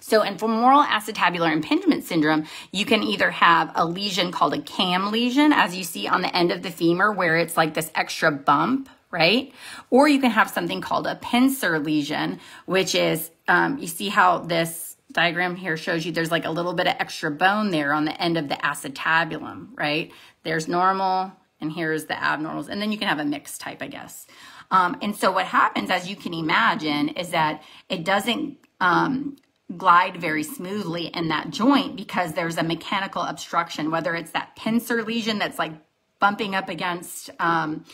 So 0.00 0.22
in 0.22 0.38
femoral 0.38 0.82
acetabular 0.82 1.52
impingement 1.52 2.04
syndrome, 2.04 2.46
you 2.72 2.84
can 2.84 3.02
either 3.02 3.30
have 3.30 3.72
a 3.74 3.84
lesion 3.84 4.32
called 4.32 4.54
a 4.54 4.60
cam 4.60 5.10
lesion, 5.10 5.52
as 5.52 5.76
you 5.76 5.84
see 5.84 6.08
on 6.08 6.22
the 6.22 6.34
end 6.34 6.50
of 6.52 6.62
the 6.62 6.70
femur, 6.70 7.12
where 7.12 7.36
it's 7.36 7.56
like 7.56 7.74
this 7.74 7.90
extra 7.94 8.30
bump, 8.30 8.88
right? 9.10 9.52
Or 9.90 10.08
you 10.08 10.20
can 10.20 10.30
have 10.30 10.50
something 10.50 10.80
called 10.80 11.06
a 11.06 11.16
pincer 11.16 11.78
lesion, 11.78 12.40
which 12.66 12.94
is, 12.94 13.30
um, 13.48 13.78
you 13.78 13.86
see 13.86 14.08
how 14.08 14.38
this 14.38 14.96
diagram 15.12 15.56
here 15.56 15.76
shows 15.76 16.06
you 16.06 16.12
there's 16.12 16.30
like 16.30 16.44
a 16.44 16.50
little 16.50 16.72
bit 16.72 16.86
of 16.86 16.94
extra 16.98 17.30
bone 17.30 17.70
there 17.70 17.92
on 17.92 18.04
the 18.04 18.22
end 18.22 18.36
of 18.38 18.48
the 18.48 18.54
acetabulum, 18.54 19.68
right? 19.74 20.12
There's 20.44 20.68
normal, 20.68 21.32
and 21.60 21.72
here's 21.72 22.06
the 22.06 22.14
abnormals. 22.14 22.68
And 22.68 22.80
then 22.80 22.92
you 22.92 22.98
can 22.98 23.08
have 23.08 23.18
a 23.18 23.24
mixed 23.24 23.60
type, 23.60 23.82
I 23.82 23.88
guess. 23.88 24.26
Um, 24.70 24.96
and 25.02 25.16
so 25.16 25.32
what 25.32 25.46
happens, 25.46 25.90
as 25.90 26.08
you 26.08 26.16
can 26.16 26.32
imagine, 26.32 27.08
is 27.10 27.30
that 27.30 27.62
it 27.88 28.04
doesn't 28.04 28.58
um, 28.80 29.36
glide 29.76 30.16
very 30.16 30.42
smoothly 30.42 31.06
in 31.06 31.28
that 31.28 31.50
joint 31.50 31.96
because 31.96 32.32
there's 32.32 32.56
a 32.56 32.62
mechanical 32.62 33.22
obstruction, 33.22 33.90
whether 33.90 34.14
it's 34.14 34.32
that 34.32 34.56
pincer 34.56 35.02
lesion 35.04 35.38
that's 35.38 35.58
like 35.58 35.72
bumping 36.18 36.54
up 36.54 36.68
against 36.68 37.30
um, 37.38 37.84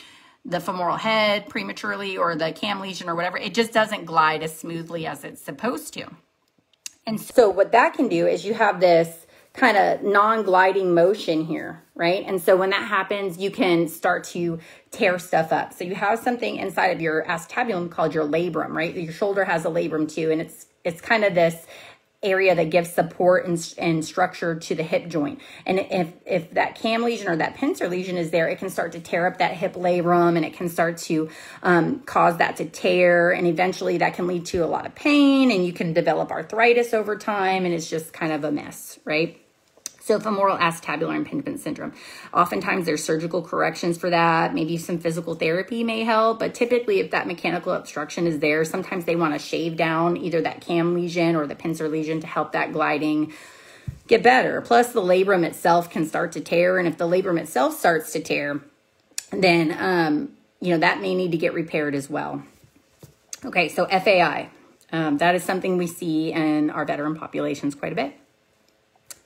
the 0.43 0.59
femoral 0.59 0.97
head 0.97 1.49
prematurely 1.49 2.17
or 2.17 2.35
the 2.35 2.51
cam 2.51 2.79
lesion 2.79 3.09
or 3.09 3.15
whatever. 3.15 3.37
It 3.37 3.53
just 3.53 3.73
doesn't 3.73 4.05
glide 4.05 4.43
as 4.43 4.57
smoothly 4.57 5.05
as 5.05 5.23
it's 5.23 5.41
supposed 5.41 5.93
to. 5.93 6.07
And 7.05 7.21
so 7.21 7.49
what 7.49 7.71
that 7.71 7.93
can 7.93 8.07
do 8.07 8.27
is 8.27 8.43
you 8.43 8.53
have 8.53 8.79
this 8.79 9.25
kind 9.53 9.75
of 9.75 10.03
non-gliding 10.03 10.93
motion 10.93 11.45
here, 11.45 11.83
right? 11.95 12.23
And 12.27 12.39
so 12.39 12.55
when 12.55 12.69
that 12.69 12.87
happens, 12.87 13.37
you 13.37 13.49
can 13.49 13.87
start 13.87 14.23
to 14.25 14.59
tear 14.91 15.17
stuff 15.17 15.51
up. 15.51 15.73
So 15.73 15.83
you 15.83 15.95
have 15.95 16.19
something 16.19 16.57
inside 16.57 16.87
of 16.87 17.01
your 17.01 17.25
acetabulum 17.25 17.89
called 17.89 18.13
your 18.13 18.25
labrum, 18.25 18.69
right? 18.69 18.93
Your 18.93 19.11
shoulder 19.11 19.45
has 19.45 19.65
a 19.65 19.69
labrum 19.69 20.07
too, 20.13 20.31
and 20.31 20.41
it's 20.41 20.67
it's 20.87 21.01
kind 21.01 21.23
of 21.23 21.35
this 21.35 21.65
area 22.23 22.55
that 22.55 22.71
gives 22.71 22.91
support 22.91 23.45
and, 23.45 23.73
and 23.77 24.03
structure 24.03 24.55
to 24.55 24.73
the 24.73 24.81
hip 24.81 25.07
joint. 25.07 25.39
And 25.65 25.79
if, 25.79 26.11
if 26.25 26.51
that 26.55 26.75
cam 26.75 27.03
lesion 27.03 27.27
or 27.27 27.35
that 27.35 27.55
pincer 27.55 27.87
lesion 27.87 28.17
is 28.17 28.31
there, 28.31 28.47
it 28.47 28.57
can 28.57 28.69
start 28.69 28.93
to 28.93 28.99
tear 28.99 29.27
up 29.27 29.37
that 29.37 29.53
hip 29.53 29.73
labrum 29.73 30.35
and 30.35 30.43
it 30.43 30.53
can 30.53 30.67
start 30.67 30.97
to 30.97 31.29
um, 31.61 31.99
cause 31.99 32.37
that 32.37 32.57
to 32.57 32.65
tear. 32.65 33.31
And 33.31 33.45
eventually 33.45 33.99
that 33.99 34.15
can 34.15 34.25
lead 34.25 34.47
to 34.47 34.59
a 34.59 34.65
lot 34.65 34.87
of 34.87 34.95
pain 34.95 35.51
and 35.51 35.63
you 35.65 35.73
can 35.73 35.93
develop 35.93 36.31
arthritis 36.31 36.93
over 36.93 37.17
time. 37.17 37.65
And 37.65 37.73
it's 37.73 37.89
just 37.89 38.13
kind 38.13 38.33
of 38.33 38.43
a 38.43 38.51
mess, 38.51 38.97
right? 39.05 39.39
So 40.07 40.21
femoral 40.21 40.57
acetabular 40.57 41.17
impingement 41.17 41.59
syndrome. 41.59 41.91
Oftentimes 42.33 42.85
there's 42.85 43.03
surgical 43.03 43.41
corrections 43.41 43.97
for 43.97 44.09
that. 44.09 44.53
Maybe 44.53 44.77
some 44.77 44.99
physical 44.99 45.35
therapy 45.35 45.83
may 45.83 46.05
help, 46.05 46.39
but 46.39 46.53
typically 46.53 47.01
if 47.01 47.11
that 47.11 47.27
mechanical 47.27 47.73
obstruction 47.73 48.25
is 48.25 48.39
there, 48.39 48.63
sometimes 48.63 49.03
they 49.03 49.17
want 49.17 49.33
to 49.33 49.39
shave 49.39 49.75
down 49.75 50.15
either 50.15 50.39
that 50.39 50.61
cam 50.61 50.95
lesion 50.95 51.35
or 51.35 51.45
the 51.45 51.55
pincer 51.55 51.89
lesion 51.89 52.21
to 52.21 52.27
help 52.27 52.53
that 52.53 52.71
gliding 52.71 53.33
get 54.07 54.23
better. 54.23 54.61
Plus 54.61 54.93
the 54.93 55.01
labrum 55.01 55.45
itself 55.45 55.89
can 55.89 56.05
start 56.05 56.31
to 56.31 56.39
tear. 56.39 56.79
And 56.79 56.87
if 56.87 56.97
the 56.97 57.05
labrum 57.05 57.37
itself 57.37 57.77
starts 57.77 58.13
to 58.13 58.21
tear, 58.21 58.61
then, 59.31 59.75
um, 59.77 60.31
you 60.61 60.69
know, 60.69 60.77
that 60.77 61.01
may 61.01 61.15
need 61.15 61.31
to 61.31 61.37
get 61.37 61.53
repaired 61.53 61.93
as 61.93 62.09
well. 62.09 62.43
Okay, 63.43 63.67
so 63.67 63.85
FAI. 63.87 64.51
Um, 64.89 65.17
that 65.17 65.35
is 65.35 65.43
something 65.43 65.75
we 65.75 65.87
see 65.87 66.31
in 66.31 66.69
our 66.69 66.85
veteran 66.85 67.17
populations 67.17 67.75
quite 67.75 67.91
a 67.91 67.95
bit. 67.95 68.17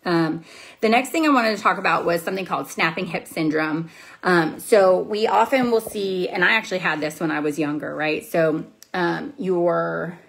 Um, 0.03 0.43
the 0.81 0.89
next 0.89 1.09
thing 1.09 1.25
I 1.25 1.29
wanted 1.29 1.55
to 1.55 1.61
talk 1.61 1.77
about 1.77 2.05
was 2.05 2.21
something 2.21 2.45
called 2.45 2.67
snapping 2.67 3.05
hip 3.05 3.27
syndrome. 3.27 3.89
Um, 4.23 4.59
so 4.59 4.99
we 4.99 5.27
often 5.27 5.71
will 5.71 5.81
see, 5.81 6.27
and 6.27 6.43
I 6.43 6.53
actually 6.53 6.79
had 6.79 6.99
this 6.99 7.19
when 7.19 7.31
I 7.31 7.39
was 7.39 7.59
younger, 7.59 7.95
right? 7.95 8.25
So 8.25 8.65
um, 8.93 9.33
your 9.37 10.19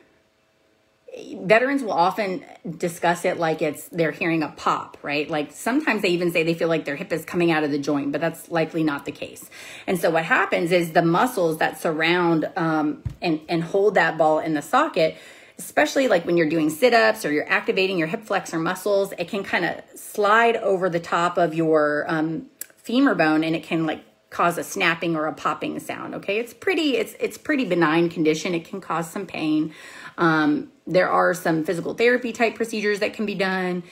veterans 1.42 1.82
will 1.82 1.92
often 1.92 2.44
discuss 2.78 3.24
it 3.24 3.38
like 3.38 3.60
it's 3.60 3.86
they're 3.88 4.12
hearing 4.12 4.42
a 4.42 4.48
pop, 4.48 4.96
right? 5.02 5.28
Like 5.28 5.52
sometimes 5.52 6.02
they 6.02 6.08
even 6.08 6.32
say 6.32 6.42
they 6.42 6.54
feel 6.54 6.68
like 6.68 6.84
their 6.84 6.96
hip 6.96 7.12
is 7.12 7.24
coming 7.24 7.50
out 7.50 7.64
of 7.64 7.70
the 7.70 7.78
joint, 7.78 8.12
but 8.12 8.20
that's 8.20 8.50
likely 8.50 8.82
not 8.82 9.04
the 9.04 9.12
case. 9.12 9.50
And 9.86 10.00
so 10.00 10.10
what 10.10 10.24
happens 10.24 10.72
is 10.72 10.92
the 10.92 11.02
muscles 11.02 11.58
that 11.58 11.80
surround 11.80 12.50
um, 12.56 13.02
and 13.20 13.40
and 13.48 13.62
hold 13.62 13.94
that 13.94 14.16
ball 14.16 14.38
in 14.38 14.54
the 14.54 14.62
socket 14.62 15.16
especially 15.64 16.08
like 16.08 16.24
when 16.26 16.36
you're 16.36 16.48
doing 16.48 16.70
sit 16.70 16.94
ups 16.94 17.24
or 17.24 17.32
you're 17.32 17.48
activating 17.48 17.98
your 17.98 18.08
hip 18.08 18.24
flexor 18.24 18.58
muscles, 18.58 19.12
it 19.18 19.28
can 19.28 19.44
kind 19.44 19.64
of 19.64 19.80
slide 19.94 20.56
over 20.56 20.88
the 20.88 21.00
top 21.00 21.38
of 21.38 21.54
your 21.54 22.04
um, 22.08 22.46
femur 22.76 23.14
bone 23.14 23.44
and 23.44 23.54
it 23.54 23.62
can 23.62 23.86
like 23.86 24.04
cause 24.30 24.56
a 24.56 24.64
snapping 24.64 25.14
or 25.14 25.26
a 25.26 25.32
popping 25.32 25.78
sound. 25.78 26.14
Okay, 26.14 26.38
it's 26.38 26.54
pretty 26.54 26.96
it's 26.96 27.14
it's 27.20 27.38
pretty 27.38 27.64
benign 27.64 28.08
condition. 28.08 28.54
It 28.54 28.64
can 28.64 28.80
cause 28.80 29.10
some 29.10 29.26
pain. 29.26 29.72
Um, 30.18 30.72
there 30.86 31.10
are 31.10 31.34
some 31.34 31.64
physical 31.64 31.94
therapy 31.94 32.32
type 32.32 32.54
procedures 32.54 33.00
that 33.00 33.14
can 33.14 33.26
be 33.26 33.34
done. 33.34 33.84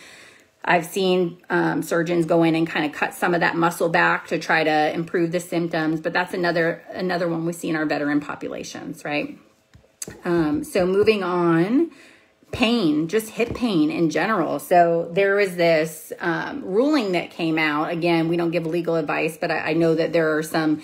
I've 0.63 0.85
seen 0.85 1.41
um, 1.49 1.83
surgeons 1.83 2.27
go 2.27 2.43
in 2.43 2.55
and 2.55 2.67
kind 2.67 2.85
of 2.85 2.93
cut 2.93 3.15
some 3.15 3.33
of 3.33 3.41
that 3.41 3.57
muscle 3.57 3.89
back 3.89 4.27
to 4.29 4.39
try 4.39 4.63
to 4.63 4.93
improve 4.93 5.33
the 5.33 5.41
symptoms, 5.41 6.01
but 6.01 6.13
that's 6.13 6.35
another 6.35 6.83
another 6.91 7.29
one 7.29 7.47
we 7.47 7.53
see 7.53 7.69
in 7.69 7.77
our 7.77 7.87
veteran 7.87 8.21
populations, 8.21 9.05
right? 9.05 9.39
Um, 10.25 10.65
so 10.65 10.87
moving 10.87 11.23
on, 11.23 11.91
pain, 12.53 13.09
just 13.09 13.31
hip 13.31 13.55
pain 13.55 13.91
in 13.91 14.11
general. 14.11 14.59
So 14.59 15.09
there 15.13 15.37
was 15.37 15.57
this 15.57 16.13
um, 16.21 16.65
ruling 16.65 17.13
that 17.13 17.31
came 17.31 17.59
out. 17.59 17.91
Again, 17.91 18.29
we 18.29 18.37
don't 18.37 18.51
give 18.51 18.67
legal 18.67 18.97
advice, 18.97 19.37
but 19.41 19.51
I, 19.51 19.71
I 19.71 19.73
know 19.75 19.95
that 19.95 20.13
there 20.13 20.37
are 20.37 20.43
some 20.43 20.83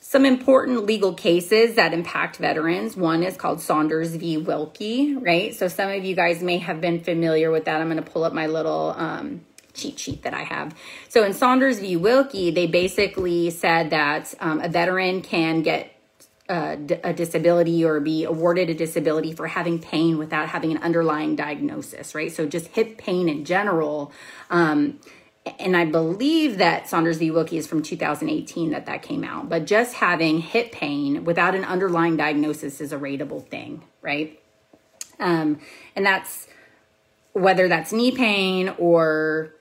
some 0.00 0.24
important 0.24 0.86
legal 0.86 1.12
cases 1.12 1.74
that 1.74 1.92
impact 1.92 2.36
veterans. 2.36 2.96
One 2.96 3.22
is 3.22 3.36
called 3.36 3.60
Saunders 3.60 4.14
v. 4.14 4.38
Wilkie, 4.38 5.14
right? 5.16 5.54
So 5.54 5.68
some 5.68 5.90
of 5.90 6.02
you 6.02 6.14
guys 6.14 6.42
may 6.42 6.56
have 6.58 6.80
been 6.80 7.02
familiar 7.02 7.50
with 7.50 7.66
that. 7.66 7.80
I'm 7.80 7.90
going 7.90 8.02
to 8.02 8.10
pull 8.10 8.24
up 8.24 8.32
my 8.32 8.46
little 8.46 8.94
um, 8.96 9.44
cheat 9.74 9.98
sheet 9.98 10.22
that 10.22 10.32
I 10.32 10.44
have. 10.44 10.74
So 11.08 11.24
in 11.24 11.34
Saunders 11.34 11.80
v. 11.80 11.96
Wilkie, 11.96 12.50
they 12.50 12.66
basically 12.66 13.50
said 13.50 13.90
that 13.90 14.32
um, 14.40 14.60
a 14.60 14.68
veteran 14.68 15.20
can 15.20 15.60
get 15.62 15.92
a, 16.48 17.12
disability 17.12 17.84
or 17.84 18.00
be 18.00 18.24
awarded 18.24 18.70
a 18.70 18.74
disability 18.74 19.32
for 19.32 19.46
having 19.48 19.78
pain 19.78 20.18
without 20.18 20.48
having 20.48 20.72
an 20.72 20.78
underlying 20.78 21.36
diagnosis, 21.36 22.14
right? 22.14 22.32
So 22.32 22.46
just 22.46 22.68
hip 22.68 22.96
pain 22.98 23.28
in 23.28 23.44
general. 23.44 24.12
Um, 24.50 24.98
and 25.58 25.76
I 25.76 25.84
believe 25.84 26.58
that 26.58 26.88
Saunders 26.88 27.18
v. 27.18 27.30
Wilkie 27.30 27.58
is 27.58 27.66
from 27.66 27.82
2018 27.82 28.70
that 28.70 28.86
that 28.86 29.02
came 29.02 29.24
out. 29.24 29.48
But 29.48 29.66
just 29.66 29.94
having 29.94 30.40
hip 30.40 30.72
pain 30.72 31.24
without 31.24 31.54
an 31.54 31.64
underlying 31.64 32.16
diagnosis 32.16 32.80
is 32.80 32.92
a 32.92 32.98
rateable 32.98 33.46
thing, 33.46 33.84
right? 34.02 34.40
Um, 35.18 35.60
and 35.96 36.04
that's 36.04 36.48
whether 37.32 37.68
that's 37.68 37.92
knee 37.92 38.12
pain 38.12 38.70
or 38.78 39.54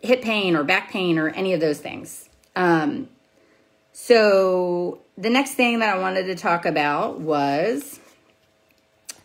hip 0.00 0.22
pain 0.22 0.56
or 0.56 0.64
back 0.64 0.90
pain 0.90 1.18
or 1.18 1.28
any 1.28 1.52
of 1.52 1.60
those 1.60 1.78
things. 1.78 2.28
Um, 2.56 3.08
so 3.92 5.02
the 5.16 5.30
next 5.30 5.54
thing 5.54 5.80
that 5.80 5.96
I 5.96 5.98
wanted 5.98 6.24
to 6.26 6.34
talk 6.34 6.64
about 6.64 7.20
was 7.20 8.00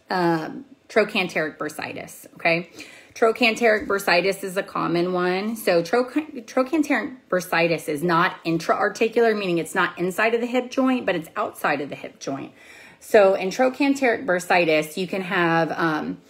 um, 0.10 0.66
trochanteric 0.90 1.58
bursitis. 1.58 2.28
Okay. 2.36 2.70
Trochanteric 3.14 3.88
bursitis 3.88 4.44
is 4.44 4.58
a 4.58 4.64
common 4.64 5.14
one. 5.14 5.56
So 5.56 5.82
trochanteric 5.82 7.16
bursitis 7.30 7.88
is 7.88 8.04
not 8.04 8.36
intra-articular, 8.44 9.34
meaning 9.34 9.58
it's 9.58 9.74
not 9.74 9.98
inside 9.98 10.34
of 10.34 10.42
the 10.42 10.48
hip 10.48 10.70
joint, 10.70 11.06
but 11.06 11.16
it's 11.16 11.30
outside 11.38 11.80
of 11.80 11.88
the 11.88 11.96
hip 11.96 12.20
joint. 12.20 12.52
So 13.00 13.36
in 13.36 13.52
trochanteric 13.52 14.26
bursitis, 14.26 14.98
you 14.98 15.08
can 15.08 15.22
have, 15.22 15.72
um, 15.72 16.22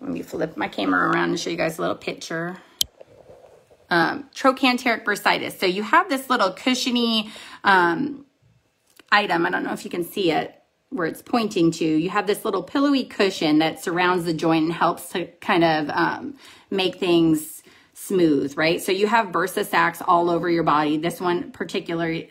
let 0.00 0.10
me 0.10 0.22
flip 0.22 0.56
my 0.56 0.68
camera 0.68 1.10
around 1.10 1.30
and 1.30 1.40
show 1.40 1.50
you 1.50 1.56
guys 1.56 1.78
a 1.78 1.80
little 1.80 1.96
picture. 1.96 2.58
Um, 3.90 4.28
trochanteric 4.34 5.04
bursitis. 5.04 5.58
So 5.58 5.66
you 5.66 5.82
have 5.82 6.08
this 6.08 6.28
little 6.30 6.52
cushiony 6.52 7.30
um, 7.64 8.26
item. 9.10 9.46
I 9.46 9.50
don't 9.50 9.64
know 9.64 9.72
if 9.72 9.84
you 9.84 9.90
can 9.90 10.04
see 10.04 10.30
it 10.30 10.54
where 10.90 11.06
it's 11.06 11.22
pointing 11.22 11.70
to. 11.70 11.84
You 11.84 12.10
have 12.10 12.26
this 12.26 12.44
little 12.44 12.62
pillowy 12.62 13.04
cushion 13.04 13.58
that 13.58 13.82
surrounds 13.82 14.24
the 14.24 14.32
joint 14.32 14.64
and 14.64 14.72
helps 14.72 15.10
to 15.10 15.26
kind 15.40 15.64
of 15.64 15.90
um, 15.90 16.36
make 16.70 16.96
things 16.96 17.57
smooth, 18.00 18.56
right? 18.56 18.80
So 18.80 18.92
you 18.92 19.06
have 19.08 19.28
bursa 19.28 19.66
sacs 19.66 20.00
all 20.06 20.30
over 20.30 20.48
your 20.48 20.62
body. 20.62 20.98
This 20.98 21.20
one 21.20 21.50
particularly 21.50 22.30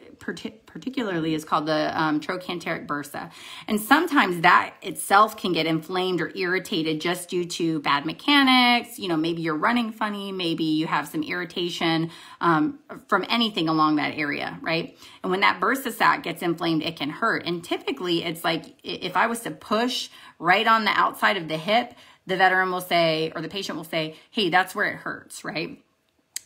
particularly 0.66 1.34
is 1.34 1.46
called 1.46 1.66
the 1.66 2.00
um, 2.00 2.20
trochanteric 2.20 2.86
bursa. 2.86 3.32
And 3.68 3.80
sometimes 3.80 4.42
that 4.42 4.76
itself 4.82 5.38
can 5.38 5.54
get 5.54 5.66
inflamed 5.66 6.22
or 6.22 6.32
irritated 6.36 7.00
just 7.00 7.30
due 7.30 7.46
to 7.46 7.80
bad 7.82 8.06
mechanics. 8.06 9.00
You 9.00 9.08
know, 9.08 9.18
maybe 9.18 9.42
you're 9.42 9.58
running 9.58 9.92
funny, 9.92 10.32
maybe 10.32 10.64
you 10.64 10.88
have 10.88 11.08
some 11.08 11.24
irritation 11.24 12.12
um, 12.42 12.80
from 13.08 13.26
anything 13.30 13.70
along 13.70 13.98
that 13.98 14.18
area, 14.18 14.58
right? 14.62 14.98
And 15.24 15.32
when 15.32 15.42
that 15.42 15.60
bursa 15.60 15.92
sac 15.92 16.24
gets 16.24 16.42
inflamed, 16.42 16.84
it 16.84 16.98
can 16.98 17.10
hurt. 17.10 17.46
And 17.46 17.64
typically, 17.64 18.24
it's 18.24 18.44
like 18.44 18.66
if 18.84 19.16
I 19.16 19.28
was 19.28 19.42
to 19.42 19.52
push 19.52 20.10
right 20.40 20.68
on 20.68 20.86
the 20.86 20.92
outside 20.92 21.38
of 21.38 21.48
the 21.48 21.58
hip, 21.58 21.94
the 22.28 22.38
veteran 22.38 22.72
will 22.72 22.82
say, 22.82 23.32
or 23.36 23.42
the 23.42 23.50
patient 23.50 23.78
will 23.78 23.86
say, 23.86 24.16
hey, 24.30 24.50
that's 24.50 24.76
where 24.76 24.92
it 24.92 24.98
hurts, 24.98 25.44
right? 25.44 25.82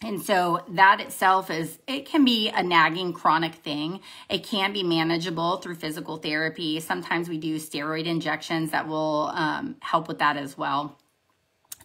And 0.03 0.21
so 0.21 0.63
that 0.69 0.99
itself 0.99 1.51
is, 1.51 1.77
it 1.87 2.07
can 2.07 2.25
be 2.25 2.49
a 2.49 2.63
nagging 2.63 3.13
chronic 3.13 3.55
thing. 3.55 3.99
It 4.29 4.43
can 4.43 4.73
be 4.73 4.81
manageable 4.81 5.57
through 5.57 5.75
physical 5.75 6.17
therapy. 6.17 6.79
Sometimes 6.79 7.29
we 7.29 7.37
do 7.37 7.57
steroid 7.57 8.05
injections 8.05 8.71
that 8.71 8.87
will 8.87 9.31
um, 9.33 9.75
help 9.79 10.07
with 10.07 10.19
that 10.19 10.37
as 10.37 10.57
well. 10.57 10.97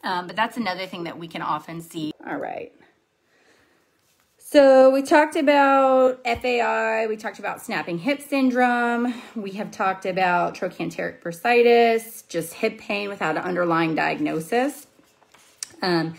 Um, 0.02 0.26
but 0.26 0.36
that's 0.36 0.56
another 0.56 0.86
thing 0.86 1.04
that 1.04 1.18
we 1.18 1.28
can 1.28 1.42
often 1.42 1.80
see. 1.80 2.12
All 2.26 2.36
right. 2.36 2.72
So 4.48 4.90
we 4.90 5.02
talked 5.02 5.34
about 5.34 6.20
FAI, 6.24 7.08
we 7.08 7.16
talked 7.16 7.40
about 7.40 7.60
snapping 7.60 7.98
hip 7.98 8.22
syndrome, 8.22 9.12
we 9.34 9.50
have 9.52 9.72
talked 9.72 10.06
about 10.06 10.54
trochanteric 10.54 11.20
bursitis, 11.20 12.22
just 12.28 12.54
hip 12.54 12.78
pain 12.78 13.08
without 13.08 13.36
an 13.36 13.42
underlying 13.42 13.96
diagnosis. 13.96 14.86
Um, 15.82 16.14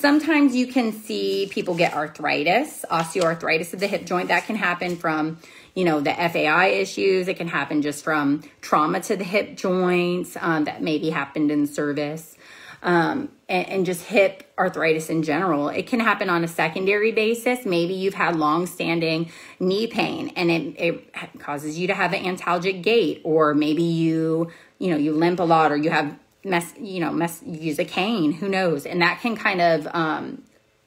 Sometimes 0.00 0.56
you 0.56 0.66
can 0.66 0.92
see 0.92 1.48
people 1.50 1.74
get 1.74 1.92
arthritis, 1.92 2.86
osteoarthritis 2.90 3.74
of 3.74 3.80
the 3.80 3.86
hip 3.86 4.06
joint. 4.06 4.28
That 4.28 4.46
can 4.46 4.56
happen 4.56 4.96
from, 4.96 5.38
you 5.74 5.84
know, 5.84 6.00
the 6.00 6.14
FAI 6.14 6.68
issues. 6.68 7.28
It 7.28 7.36
can 7.36 7.48
happen 7.48 7.82
just 7.82 8.02
from 8.02 8.42
trauma 8.62 9.00
to 9.00 9.16
the 9.16 9.24
hip 9.24 9.56
joints 9.56 10.38
um, 10.40 10.64
that 10.64 10.80
maybe 10.80 11.10
happened 11.10 11.50
in 11.50 11.66
service. 11.66 12.34
Um, 12.82 13.30
and, 13.46 13.68
and, 13.68 13.86
just 13.86 14.06
hip 14.06 14.50
arthritis 14.56 15.10
in 15.10 15.22
general. 15.22 15.68
It 15.68 15.86
can 15.86 16.00
happen 16.00 16.30
on 16.30 16.42
a 16.44 16.48
secondary 16.48 17.12
basis. 17.12 17.66
Maybe 17.66 17.92
you've 17.92 18.14
had 18.14 18.36
long-standing 18.36 19.30
knee 19.58 19.86
pain 19.86 20.32
and 20.34 20.50
it, 20.50 20.80
it 20.80 21.40
causes 21.40 21.78
you 21.78 21.86
to 21.88 21.94
have 21.94 22.14
an 22.14 22.24
antalgic 22.24 22.80
gait, 22.80 23.20
or 23.22 23.52
maybe 23.52 23.82
you, 23.82 24.50
you 24.78 24.88
know, 24.88 24.96
you 24.96 25.12
limp 25.12 25.40
a 25.40 25.42
lot 25.42 25.72
or 25.72 25.76
you 25.76 25.90
have 25.90 26.18
mess, 26.44 26.72
you 26.80 27.00
know, 27.00 27.12
mess, 27.12 27.42
use 27.44 27.78
a 27.78 27.84
cane, 27.84 28.32
who 28.32 28.48
knows? 28.48 28.86
And 28.86 29.02
that 29.02 29.20
can 29.20 29.36
kind 29.36 29.60
of, 29.60 29.86
um, 29.92 30.42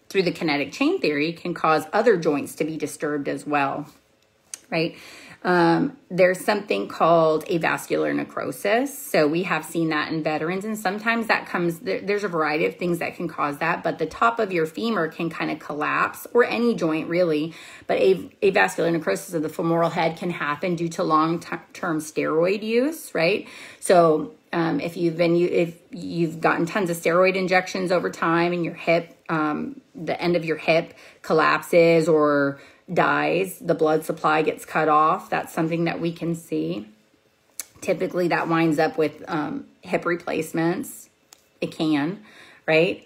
through 0.10 0.24
the 0.24 0.32
kinetic 0.32 0.72
chain 0.72 1.00
theory, 1.00 1.34
can 1.34 1.54
cause 1.54 1.86
other 1.94 2.18
joints 2.18 2.56
to 2.56 2.64
be 2.64 2.78
disturbed 2.78 3.28
as 3.28 3.46
well, 3.46 3.88
right? 4.70 4.96
Um, 5.44 5.98
there's 6.10 6.40
something 6.40 6.88
called 6.88 7.46
avascular 7.48 8.16
necrosis. 8.16 8.98
So 8.98 9.28
we 9.28 9.44
have 9.44 9.66
seen 9.66 9.90
that 9.90 10.12
in 10.12 10.24
veterans, 10.24 10.64
and 10.64 10.78
sometimes 10.78 11.28
that 11.28 11.48
comes, 11.48 11.80
there, 11.80 12.00
there's 12.00 12.24
a 12.24 12.30
variety 12.30 12.66
of 12.66 12.78
things 12.78 13.00
that 13.00 13.16
can 13.16 13.28
cause 13.28 13.58
that, 13.58 13.84
but 13.84 14.00
the 14.00 14.06
top 14.06 14.40
of 14.40 14.54
your 14.54 14.66
femur 14.66 15.10
can 15.10 15.30
kind 15.30 15.52
of 15.52 15.60
collapse, 15.60 16.26
or 16.34 16.46
any 16.46 16.76
joint 16.76 17.10
really. 17.10 17.54
But 17.88 18.02
av- 18.02 18.30
avascular 18.42 18.92
necrosis 18.92 19.34
of 19.34 19.42
the 19.42 19.50
femoral 19.50 19.90
head 19.90 20.18
can 20.18 20.30
happen 20.30 20.76
due 20.76 20.90
to 20.90 21.04
long 21.04 21.40
term 21.74 22.00
steroid 22.00 22.64
use, 22.64 23.14
right? 23.14 23.48
So 23.82 24.36
um, 24.54 24.80
if 24.80 24.96
you've 24.96 25.18
been 25.18 25.36
you 25.36 25.48
if 25.48 25.78
you've 25.92 26.40
gotten 26.40 26.66
tons 26.66 26.90
of 26.90 26.98
steroid 26.98 27.36
injections 27.36 27.92
over 27.92 28.10
time 28.12 28.54
and 28.54 28.64
your 28.64 28.76
hip 28.76 29.18
um, 29.28 29.82
the 29.96 30.20
end 30.22 30.36
of 30.36 30.46
your 30.46 30.58
hip 30.58 30.94
collapses 31.24 32.08
or 32.08 32.60
dies 32.92 33.60
the 33.60 33.76
blood 33.76 34.04
supply 34.04 34.42
gets 34.42 34.66
cut 34.66 34.90
off 34.90 35.30
that's 35.30 35.54
something 35.54 35.86
that 35.86 36.00
we 36.00 36.12
can 36.12 36.36
see. 36.36 36.88
Typically 37.82 38.28
that 38.30 38.48
winds 38.48 38.80
up 38.80 38.98
with 38.98 39.24
um, 39.28 39.66
hip 39.82 40.06
replacements. 40.06 41.10
It 41.62 41.72
can 41.72 42.24
right? 42.66 43.06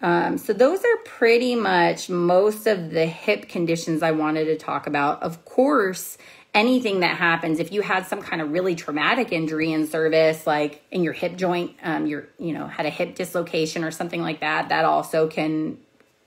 Um, 0.00 0.38
so 0.38 0.52
those 0.52 0.80
are 0.80 0.96
pretty 1.04 1.56
much 1.56 2.08
most 2.08 2.66
of 2.66 2.90
the 2.90 3.06
hip 3.06 3.48
conditions 3.48 4.02
i 4.02 4.12
wanted 4.12 4.44
to 4.44 4.56
talk 4.56 4.86
about. 4.86 5.22
Of 5.22 5.44
course 5.44 6.18
anything 6.54 7.00
that 7.00 7.16
happens 7.16 7.60
if 7.60 7.72
you 7.72 7.82
had 7.82 8.06
some 8.06 8.22
kind 8.22 8.40
of 8.40 8.50
really 8.50 8.74
traumatic 8.74 9.32
injury 9.32 9.72
in 9.72 9.86
service 9.86 10.46
like 10.46 10.82
in 10.90 11.04
your 11.04 11.12
hip 11.12 11.36
joint 11.36 11.76
um 11.82 12.06
you're 12.06 12.26
you 12.38 12.52
know 12.52 12.66
had 12.66 12.86
a 12.86 12.90
hip 12.90 13.14
dislocation 13.14 13.84
or 13.84 13.90
something 13.90 14.22
like 14.22 14.40
that 14.40 14.70
that 14.70 14.84
also 14.84 15.28
can 15.28 15.78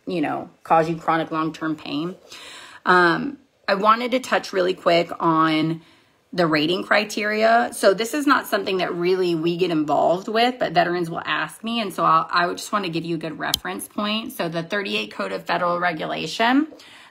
you 0.06 0.22
know 0.22 0.50
cause 0.64 0.88
you 0.90 0.96
chronic 0.96 1.32
long-term 1.32 1.76
pain 1.76 2.16
um 2.86 3.38
i 3.68 3.76
wanted 3.76 4.12
to 4.12 4.20
touch 4.20 4.54
really 4.54 4.74
quick 4.74 5.12
on 5.20 5.82
the 6.34 6.48
rating 6.48 6.84
criteria. 6.84 7.70
So 7.74 7.94
this 7.94 8.14
is 8.14 8.26
not 8.26 8.48
something 8.48 8.78
that 8.78 8.94
really 8.94 9.36
we 9.36 9.58
get 9.58 9.70
involved 9.70 10.28
with, 10.28 10.60
but 10.60 10.72
veterans 10.72 11.10
will 11.10 11.22
ask 11.26 11.64
me. 11.64 11.82
And 11.82 11.94
so 11.94 12.06
I'll, 12.06 12.28
I 12.30 12.50
just 12.54 12.72
want 12.72 12.86
to 12.86 12.92
give 12.92 13.04
you 13.04 13.16
a 13.16 13.20
good 13.20 13.38
reference 13.38 13.88
point. 13.88 14.32
So 14.32 14.48
the 14.48 14.64
38 14.64 15.12
Code 15.12 15.34
of 15.34 15.46
Federal 15.46 15.80
Regulation, 15.80 16.68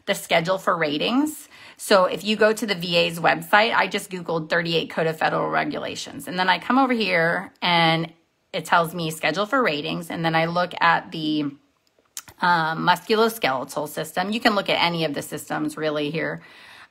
the 0.07 0.15
schedule 0.15 0.57
for 0.57 0.77
ratings. 0.77 1.49
So 1.77 2.07
if 2.07 2.25
you 2.25 2.37
go 2.37 2.53
to 2.53 2.67
the 2.67 2.75
VA's 2.75 3.21
website, 3.21 3.75
I 3.75 3.89
just 3.89 4.11
Googled 4.11 4.49
38 4.49 4.89
Code 4.89 5.07
of 5.07 5.19
Federal 5.19 5.49
Regulations. 5.51 6.27
And 6.27 6.39
then 6.39 6.49
I 6.49 6.59
come 6.59 6.79
over 6.79 6.95
here 6.95 7.53
and 7.61 8.11
it 8.55 8.65
tells 8.65 8.95
me 8.95 9.11
schedule 9.11 9.45
for 9.45 9.63
ratings. 9.63 10.11
And 10.11 10.25
then 10.25 10.35
I 10.35 10.47
look 10.47 10.73
at 10.81 11.13
the 11.13 11.53
um, 12.41 12.87
musculoskeletal 12.87 13.89
system. 13.89 14.31
You 14.31 14.41
can 14.41 14.55
look 14.55 14.69
at 14.69 14.83
any 14.83 15.05
of 15.05 15.15
the 15.15 15.23
systems 15.23 15.77
really 15.77 16.11
here. 16.11 16.43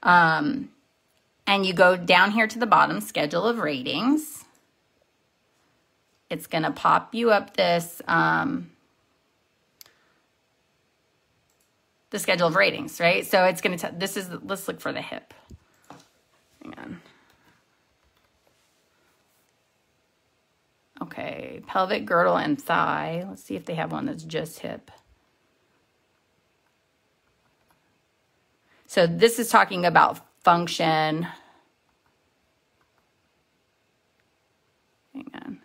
Um, 0.03 0.69
and 1.47 1.65
you 1.65 1.73
go 1.73 1.97
down 1.97 2.31
here 2.31 2.47
to 2.47 2.59
the 2.59 2.67
bottom, 2.67 3.01
schedule 3.01 3.45
of 3.45 3.59
ratings. 3.59 4.45
It's 6.29 6.45
going 6.45 6.63
to 6.63 6.71
pop 6.71 7.15
you 7.15 7.31
up 7.31 7.57
this 7.57 8.01
um, 8.07 8.69
the 12.11 12.19
schedule 12.19 12.47
of 12.47 12.55
ratings, 12.55 12.99
right? 12.99 13.25
So 13.25 13.45
it's 13.45 13.61
going 13.61 13.77
to, 13.77 13.81
tell 13.81 13.97
this 13.97 14.17
is, 14.17 14.29
let's 14.43 14.67
look 14.67 14.79
for 14.79 14.91
the 14.91 15.01
hip. 15.01 15.33
Hang 16.63 16.73
on. 16.77 17.01
Okay, 21.01 21.61
pelvic 21.65 22.05
girdle 22.05 22.35
and 22.35 22.61
thigh. 22.61 23.25
Let's 23.27 23.43
see 23.43 23.55
if 23.55 23.65
they 23.65 23.75
have 23.75 23.91
one 23.91 24.05
that's 24.05 24.23
just 24.23 24.59
hip. 24.59 24.91
So 28.89 29.05
this 29.05 29.37
is 29.37 29.49
talking 29.49 29.85
about 29.85 30.19
function. 30.43 31.27
Hang 35.13 35.27
on. 35.35 35.61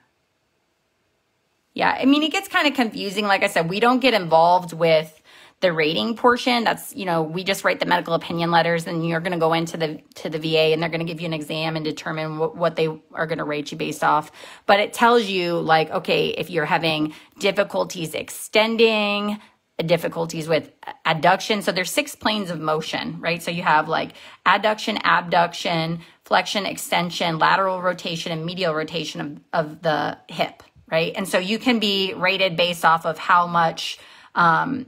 Yeah, 1.72 1.96
I 1.98 2.04
mean, 2.04 2.22
it 2.22 2.32
gets 2.32 2.48
kind 2.48 2.68
of 2.68 2.74
confusing. 2.74 3.24
Like 3.24 3.42
I 3.42 3.46
said, 3.46 3.70
we 3.70 3.80
don't 3.80 4.00
get 4.00 4.12
involved 4.12 4.74
with 4.74 5.22
the 5.60 5.72
rating 5.72 6.14
portion 6.14 6.64
that's 6.64 6.94
you 6.94 7.06
know 7.06 7.22
we 7.22 7.42
just 7.42 7.64
write 7.64 7.80
the 7.80 7.86
medical 7.86 8.12
opinion 8.12 8.50
letters 8.50 8.86
and 8.86 9.08
you're 9.08 9.20
going 9.20 9.32
to 9.32 9.38
go 9.38 9.54
into 9.54 9.78
the 9.78 9.98
to 10.14 10.28
the 10.28 10.38
va 10.38 10.74
and 10.74 10.82
they're 10.82 10.90
going 10.90 11.00
to 11.00 11.10
give 11.10 11.22
you 11.22 11.26
an 11.26 11.32
exam 11.32 11.76
and 11.76 11.86
determine 11.86 12.36
what, 12.36 12.54
what 12.54 12.76
they 12.76 12.86
are 13.12 13.26
going 13.26 13.38
to 13.38 13.44
rate 13.44 13.72
you 13.72 13.78
based 13.78 14.04
off 14.04 14.30
but 14.66 14.78
it 14.78 14.92
tells 14.92 15.24
you 15.24 15.58
like 15.58 15.90
okay 15.90 16.28
if 16.30 16.50
you're 16.50 16.66
having 16.66 17.14
difficulties 17.38 18.12
extending 18.12 19.40
difficulties 19.78 20.48
with 20.48 20.70
adduction. 21.04 21.62
So 21.62 21.72
there's 21.72 21.90
six 21.90 22.14
planes 22.14 22.50
of 22.50 22.60
motion 22.60 23.20
right? 23.20 23.42
So 23.42 23.50
you 23.50 23.62
have 23.62 23.88
like 23.88 24.12
adduction 24.46 25.00
abduction 25.02 26.00
flexion 26.24 26.64
extension 26.66 27.38
lateral 27.38 27.82
rotation 27.82 28.30
and 28.32 28.44
medial 28.46 28.74
rotation 28.74 29.20
of, 29.20 29.40
of 29.52 29.82
the 29.82 30.18
hip 30.28 30.62
right? 30.90 31.12
And 31.16 31.28
so 31.28 31.38
you 31.38 31.58
can 31.58 31.78
be 31.78 32.14
rated 32.14 32.56
based 32.56 32.84
off 32.84 33.06
of 33.06 33.18
how 33.18 33.46
much 33.46 33.98
um, 34.34 34.86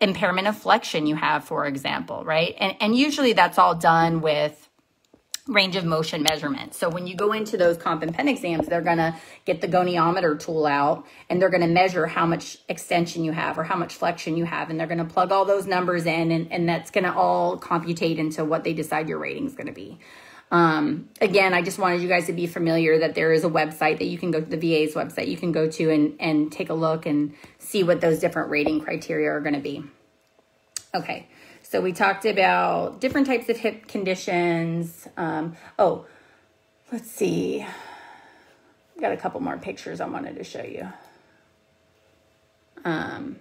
impairment 0.00 0.46
of 0.46 0.56
flexion 0.56 1.06
you 1.06 1.16
have, 1.16 1.44
for 1.44 1.66
example, 1.66 2.24
right? 2.24 2.54
And, 2.58 2.76
and 2.80 2.96
usually 2.96 3.32
that's 3.32 3.58
all 3.58 3.74
done 3.74 4.20
with 4.20 4.65
range 5.48 5.76
of 5.76 5.84
motion 5.84 6.22
measurement. 6.22 6.74
So 6.74 6.88
when 6.88 7.06
you 7.06 7.14
go 7.14 7.32
into 7.32 7.56
those 7.56 7.76
comp 7.76 8.02
and 8.02 8.12
pen 8.12 8.26
exams, 8.26 8.66
they're 8.66 8.80
going 8.80 8.96
to 8.96 9.14
get 9.44 9.60
the 9.60 9.68
goniometer 9.68 10.38
tool 10.38 10.66
out 10.66 11.06
and 11.30 11.40
they're 11.40 11.50
going 11.50 11.60
to 11.62 11.68
measure 11.68 12.06
how 12.06 12.26
much 12.26 12.58
extension 12.68 13.22
you 13.22 13.30
have 13.32 13.56
or 13.56 13.62
how 13.62 13.76
much 13.76 13.94
flexion 13.94 14.36
you 14.36 14.44
have. 14.44 14.70
And 14.70 14.80
they're 14.80 14.88
going 14.88 14.98
to 14.98 15.04
plug 15.04 15.30
all 15.30 15.44
those 15.44 15.66
numbers 15.66 16.04
in 16.04 16.32
and, 16.32 16.50
and 16.50 16.68
that's 16.68 16.90
going 16.90 17.04
to 17.04 17.14
all 17.14 17.56
computate 17.56 18.18
into 18.18 18.44
what 18.44 18.64
they 18.64 18.72
decide 18.72 19.08
your 19.08 19.18
rating 19.18 19.46
is 19.46 19.54
going 19.54 19.68
to 19.68 19.72
be. 19.72 20.00
Um, 20.50 21.08
again, 21.20 21.54
I 21.54 21.62
just 21.62 21.78
wanted 21.78 22.02
you 22.02 22.08
guys 22.08 22.26
to 22.26 22.32
be 22.32 22.46
familiar 22.46 23.00
that 23.00 23.14
there 23.14 23.32
is 23.32 23.44
a 23.44 23.48
website 23.48 23.98
that 23.98 24.06
you 24.06 24.18
can 24.18 24.30
go 24.30 24.40
to 24.40 24.46
the 24.46 24.56
VA's 24.56 24.94
website 24.94 25.28
you 25.28 25.36
can 25.36 25.50
go 25.52 25.68
to 25.68 25.90
and, 25.90 26.16
and 26.20 26.52
take 26.52 26.70
a 26.70 26.74
look 26.74 27.04
and 27.04 27.34
see 27.58 27.82
what 27.82 28.00
those 28.00 28.20
different 28.20 28.50
rating 28.50 28.80
criteria 28.80 29.30
are 29.30 29.40
going 29.40 29.54
to 29.54 29.60
be. 29.60 29.84
Okay, 30.94 31.28
so 31.76 31.82
we 31.82 31.92
talked 31.92 32.24
about 32.24 33.02
different 33.02 33.26
types 33.26 33.50
of 33.50 33.58
hip 33.58 33.86
conditions. 33.86 35.06
Um, 35.18 35.58
oh, 35.78 36.06
let's 36.90 37.10
see. 37.10 37.66
Got 38.98 39.12
a 39.12 39.18
couple 39.18 39.40
more 39.40 39.58
pictures 39.58 40.00
I 40.00 40.06
wanted 40.06 40.36
to 40.36 40.44
show 40.44 40.62
you. 40.62 40.88
Um, 42.82 43.36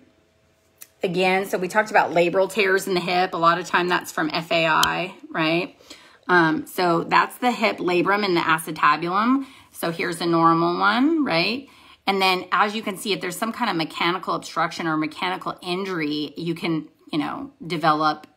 again, 1.01 1.45
so 1.45 1.57
we 1.57 1.69
talked 1.69 1.91
about 1.91 2.11
labral 2.11 2.51
tears 2.51 2.89
in 2.89 2.93
the 2.93 2.99
hip. 2.99 3.33
A 3.33 3.37
lot 3.37 3.57
of 3.57 3.67
time 3.67 3.87
that's 3.87 4.11
from 4.11 4.29
FAI, 4.29 5.15
right? 5.31 5.79
Um, 6.27 6.67
so 6.67 7.05
that's 7.05 7.37
the 7.37 7.53
hip 7.53 7.77
labrum 7.77 8.25
and 8.25 8.35
the 8.35 8.41
acetabulum. 8.41 9.45
So 9.71 9.91
here's 9.91 10.19
a 10.19 10.25
normal 10.25 10.77
one, 10.77 11.23
right? 11.23 11.69
And 12.05 12.21
then 12.21 12.49
as 12.51 12.75
you 12.75 12.81
can 12.81 12.97
see, 12.97 13.13
if 13.13 13.21
there's 13.21 13.37
some 13.37 13.53
kind 13.53 13.69
of 13.69 13.77
mechanical 13.77 14.33
obstruction 14.33 14.87
or 14.87 14.97
mechanical 14.97 15.57
injury, 15.61 16.33
you 16.35 16.53
can, 16.53 16.89
you 17.15 17.21
know, 17.21 17.49
develop 17.65 18.27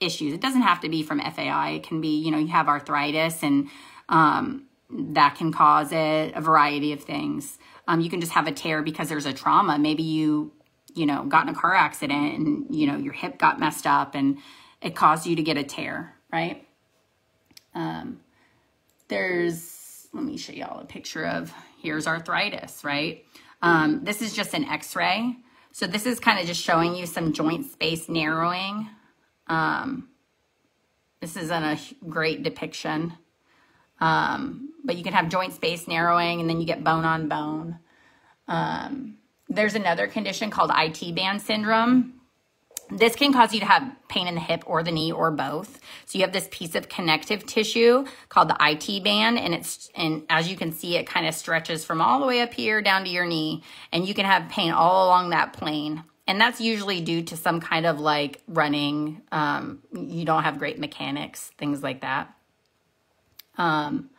issues. 0.00 0.32
It 0.32 0.40
doesn't 0.40 0.62
have 0.62 0.80
to 0.80 0.88
be 0.88 1.02
from 1.02 1.20
FAI. 1.20 1.72
It 1.72 1.82
can 1.82 2.00
be, 2.00 2.22
you 2.22 2.30
know, 2.30 2.38
you 2.38 2.46
have 2.46 2.68
arthritis 2.68 3.42
and 3.42 3.68
um, 4.08 4.64
that 4.88 5.34
can 5.34 5.52
cause 5.52 5.92
it, 5.92 6.32
a 6.34 6.40
variety 6.40 6.94
of 6.94 7.02
things. 7.02 7.58
Um, 7.86 8.00
you 8.00 8.08
can 8.08 8.22
just 8.22 8.32
have 8.32 8.46
a 8.46 8.52
tear 8.52 8.80
because 8.80 9.10
there's 9.10 9.26
a 9.26 9.34
trauma. 9.34 9.78
Maybe 9.78 10.04
you, 10.04 10.52
you 10.94 11.04
know, 11.04 11.26
got 11.26 11.46
in 11.46 11.54
a 11.54 11.54
car 11.54 11.74
accident 11.74 12.38
and, 12.38 12.74
you 12.74 12.86
know, 12.86 12.96
your 12.96 13.12
hip 13.12 13.36
got 13.36 13.60
messed 13.60 13.86
up 13.86 14.14
and 14.14 14.38
it 14.80 14.96
caused 14.96 15.26
you 15.26 15.36
to 15.36 15.42
get 15.42 15.58
a 15.58 15.62
tear, 15.62 16.14
right? 16.32 16.66
Um, 17.74 18.20
there's, 19.08 20.08
let 20.14 20.24
me 20.24 20.38
show 20.38 20.54
y'all 20.54 20.80
a 20.80 20.86
picture 20.86 21.26
of, 21.26 21.52
here's 21.82 22.06
arthritis, 22.06 22.84
right? 22.84 23.22
Um, 23.60 24.02
this 24.02 24.22
is 24.22 24.32
just 24.32 24.54
an 24.54 24.64
x-ray. 24.64 25.36
So 25.74 25.88
this 25.88 26.06
is 26.06 26.20
kind 26.20 26.38
of 26.38 26.46
just 26.46 26.62
showing 26.62 26.94
you 26.94 27.04
some 27.04 27.32
joint 27.32 27.66
space 27.66 28.08
narrowing. 28.08 28.88
Um, 29.48 30.08
this 31.20 31.36
isn't 31.36 31.64
a 31.64 31.76
great 32.08 32.44
depiction. 32.44 33.14
Um, 33.98 34.72
but 34.84 34.96
you 34.96 35.02
can 35.02 35.14
have 35.14 35.28
joint 35.28 35.52
space 35.52 35.88
narrowing 35.88 36.40
and 36.40 36.48
then 36.48 36.60
you 36.60 36.64
get 36.66 36.84
bone 36.84 37.04
on 37.04 37.26
bone. 37.26 37.80
Um, 38.46 39.18
there's 39.48 39.74
another 39.74 40.06
condition 40.06 40.48
called 40.48 40.70
IT 40.72 41.12
band 41.16 41.42
syndrome. 41.42 42.20
This 42.90 43.16
can 43.16 43.32
cause 43.32 43.54
you 43.54 43.60
to 43.60 43.66
have 43.66 43.90
pain 44.08 44.26
in 44.26 44.34
the 44.34 44.40
hip 44.40 44.62
or 44.66 44.82
the 44.82 44.90
knee 44.90 45.10
or 45.10 45.30
both. 45.30 45.80
So 46.06 46.18
you 46.18 46.24
have 46.24 46.32
this 46.32 46.48
piece 46.50 46.74
of 46.74 46.88
connective 46.88 47.46
tissue 47.46 48.04
called 48.28 48.48
the 48.48 48.56
IT 48.60 49.02
band 49.02 49.38
and 49.38 49.54
it's 49.54 49.90
and 49.94 50.24
as 50.28 50.48
you 50.48 50.56
can 50.56 50.72
see 50.72 50.96
it 50.96 51.06
kind 51.06 51.26
of 51.26 51.34
stretches 51.34 51.84
from 51.84 52.00
all 52.00 52.20
the 52.20 52.26
way 52.26 52.40
up 52.40 52.52
here 52.52 52.82
down 52.82 53.04
to 53.04 53.10
your 53.10 53.26
knee 53.26 53.62
and 53.92 54.06
you 54.06 54.14
can 54.14 54.24
have 54.24 54.50
pain 54.50 54.72
all 54.72 55.06
along 55.06 55.30
that 55.30 55.52
plane. 55.52 56.04
And 56.26 56.40
that's 56.40 56.60
usually 56.60 57.00
due 57.00 57.22
to 57.22 57.36
some 57.36 57.60
kind 57.60 57.86
of 57.86 58.00
like 58.00 58.42
running 58.48 59.22
um, 59.32 59.80
you 59.92 60.24
don't 60.24 60.42
have 60.42 60.58
great 60.58 60.78
mechanics, 60.78 61.50
things 61.58 61.82
like 61.82 62.00
that. 62.02 62.34
Um, 63.56 64.10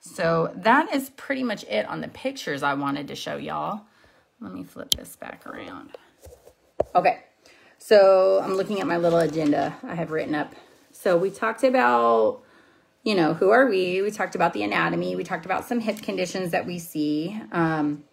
so 0.00 0.52
that 0.56 0.94
is 0.94 1.10
pretty 1.10 1.42
much 1.42 1.64
it 1.64 1.86
on 1.86 2.00
the 2.00 2.08
pictures 2.08 2.62
I 2.62 2.74
wanted 2.74 3.08
to 3.08 3.14
show 3.14 3.36
y'all. 3.36 3.82
Let 4.40 4.52
me 4.52 4.62
flip 4.64 4.90
this 4.90 5.16
back 5.16 5.46
around. 5.46 5.96
Okay, 6.94 7.20
so 7.86 8.40
I'm 8.42 8.54
looking 8.54 8.80
at 8.80 8.86
my 8.86 8.96
little 8.96 9.18
agenda 9.18 9.76
I 9.82 9.94
have 9.94 10.10
written 10.10 10.34
up. 10.34 10.54
So 10.90 11.18
we 11.18 11.28
talked 11.28 11.62
about, 11.64 12.40
you 13.02 13.14
know, 13.14 13.34
who 13.34 13.50
are 13.50 13.66
we? 13.66 14.00
We 14.00 14.10
talked 14.10 14.34
about 14.34 14.54
the 14.54 14.62
anatomy. 14.62 15.16
We 15.16 15.22
talked 15.22 15.44
about 15.44 15.66
some 15.66 15.80
hip 15.80 16.00
conditions 16.00 16.52
that 16.52 16.64
we 16.64 16.78
see. 16.78 17.38
Um, 17.52 18.04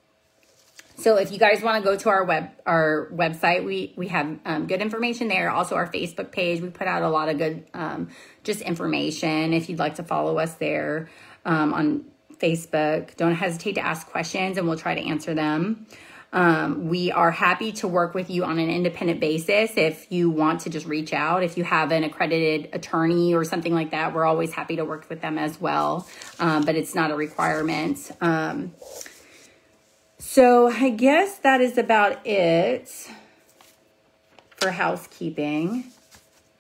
so 0.98 1.16
if 1.16 1.32
you 1.32 1.38
guys 1.38 1.64
want 1.64 1.82
to 1.82 1.90
go 1.90 1.96
to 1.96 2.10
our 2.10 2.26
web 2.26 2.50
our 2.66 3.10
website, 3.14 3.64
we 3.64 3.94
we 3.96 4.10
have 4.10 4.40
um, 4.44 4.68
good 4.68 4.82
information 4.82 5.30
there. 5.30 5.50
Also 5.50 5.76
our 5.76 5.90
Facebook 5.90 6.34
page, 6.34 6.60
we 6.60 6.70
put 6.70 6.88
out 6.88 7.02
a 7.02 7.10
lot 7.10 7.30
of 7.30 7.38
good 7.38 7.66
um, 7.74 8.10
just 8.44 8.60
information. 8.60 9.54
If 9.54 9.70
you'd 9.70 9.80
like 9.80 9.96
to 9.96 10.04
follow 10.04 10.38
us 10.38 10.56
there 10.56 11.10
um, 11.46 11.74
on 11.74 12.06
Facebook, 12.40 13.16
don't 13.16 13.36
hesitate 13.36 13.76
to 13.76 13.86
ask 13.86 14.06
questions, 14.06 14.58
and 14.58 14.68
we'll 14.68 14.78
try 14.78 14.96
to 14.96 15.02
answer 15.02 15.34
them. 15.34 15.88
Um, 16.34 16.88
we 16.88 17.12
are 17.12 17.32
happy 17.32 17.74
to 17.74 17.88
work 17.88 18.14
with 18.14 18.30
you 18.30 18.46
on 18.46 18.58
an 18.58 18.70
independent 18.70 19.20
basis. 19.20 19.72
If 19.76 20.10
you 20.10 20.30
want 20.30 20.62
to 20.62 20.70
just 20.70 20.86
reach 20.86 21.12
out, 21.12 21.44
if 21.44 21.58
you 21.58 21.66
have 21.66 21.92
an 21.92 22.06
accredited 22.06 22.70
attorney 22.74 23.34
or 23.34 23.44
something 23.44 23.74
like 23.74 23.92
that, 23.92 24.14
we're 24.14 24.26
always 24.26 24.54
happy 24.54 24.78
to 24.78 24.86
work 24.86 25.10
with 25.10 25.22
them 25.22 25.38
as 25.38 25.60
well. 25.60 26.08
Um, 26.40 26.64
but 26.64 26.76
it's 26.76 26.96
not 26.96 27.12
a 27.12 27.16
requirement. 27.16 28.12
Um, 28.22 28.74
so 30.20 30.70
I 30.72 30.90
guess 30.90 31.40
that 31.40 31.60
is 31.60 31.78
about 31.78 32.26
it 32.26 33.10
for 34.56 34.72
housekeeping. 34.72 35.86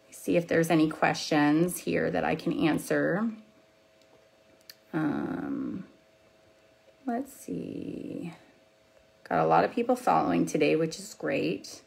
See 0.10 0.36
if 0.36 0.50
there's 0.50 0.70
any 0.70 0.90
questions 0.90 1.78
here 1.78 2.12
that 2.12 2.26
I 2.26 2.36
can 2.36 2.52
answer. 2.68 3.32
Um, 4.94 5.86
let's 7.08 7.34
see. 7.34 8.34
Got 9.32 9.46
a 9.46 9.48
lot 9.48 9.64
of 9.64 9.72
people 9.72 9.96
following 9.96 10.46
today, 10.46 10.76
which 10.76 11.00
is 11.00 11.14
great. 11.14 11.84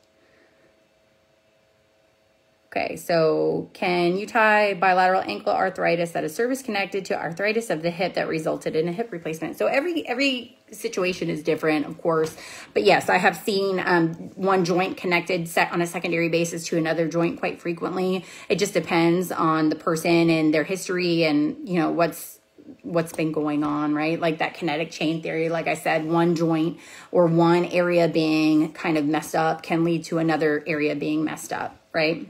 Okay, 2.69 2.97
so 2.97 3.69
can 3.75 4.17
you 4.17 4.27
tie 4.27 4.73
bilateral 4.73 5.21
ankle 5.21 5.53
arthritis 5.53 6.13
that 6.13 6.25
is 6.25 6.35
service 6.35 6.63
connected 6.63 7.05
to 7.05 7.21
arthritis 7.21 7.69
of 7.69 7.83
the 7.83 7.91
hip 7.91 8.15
that 8.15 8.29
resulted 8.29 8.75
in 8.75 8.89
a 8.89 8.93
hip 8.93 9.13
replacement? 9.13 9.59
So 9.59 9.67
every 9.67 10.09
every 10.09 10.57
situation 10.73 11.29
is 11.29 11.43
different, 11.43 11.85
of 11.85 12.01
course. 12.01 12.35
But 12.73 12.85
yes, 12.85 13.11
I 13.11 13.19
have 13.19 13.37
seen 13.37 13.79
um, 13.85 14.15
one 14.37 14.65
joint 14.65 14.97
connected 14.97 15.47
set 15.47 15.71
on 15.71 15.83
a 15.83 15.87
secondary 15.87 16.31
basis 16.31 16.67
to 16.69 16.79
another 16.79 17.07
joint 17.07 17.39
quite 17.39 17.61
frequently. 17.61 18.25
It 18.49 18.59
just 18.59 18.73
depends 18.73 19.31
on 19.31 19.69
the 19.69 19.77
person 19.77 20.31
and 20.31 20.55
their 20.55 20.65
history 20.65 21.25
and 21.25 21.69
you 21.69 21.79
know 21.79 21.91
what's 21.91 22.41
what's 22.85 23.13
been 23.13 23.33
going 23.33 23.65
on, 23.65 23.95
right? 23.95 24.21
Like 24.21 24.39
that 24.39 24.55
kinetic 24.55 24.91
chain 24.91 25.23
theory, 25.23 25.49
like 25.49 25.67
I 25.67 25.75
said, 25.75 26.05
one 26.05 26.37
joint 26.37 26.79
or 27.11 27.27
one 27.27 27.65
area 27.65 28.09
being 28.09 28.73
kind 28.73 28.97
of 28.97 29.07
messed 29.07 29.35
up 29.35 29.63
can 29.63 29.85
lead 29.85 30.05
to 30.05 30.19
another 30.19 30.63
area 30.67 30.95
being 30.95 31.25
messed 31.25 31.53
up, 31.53 31.77
right? 31.93 32.29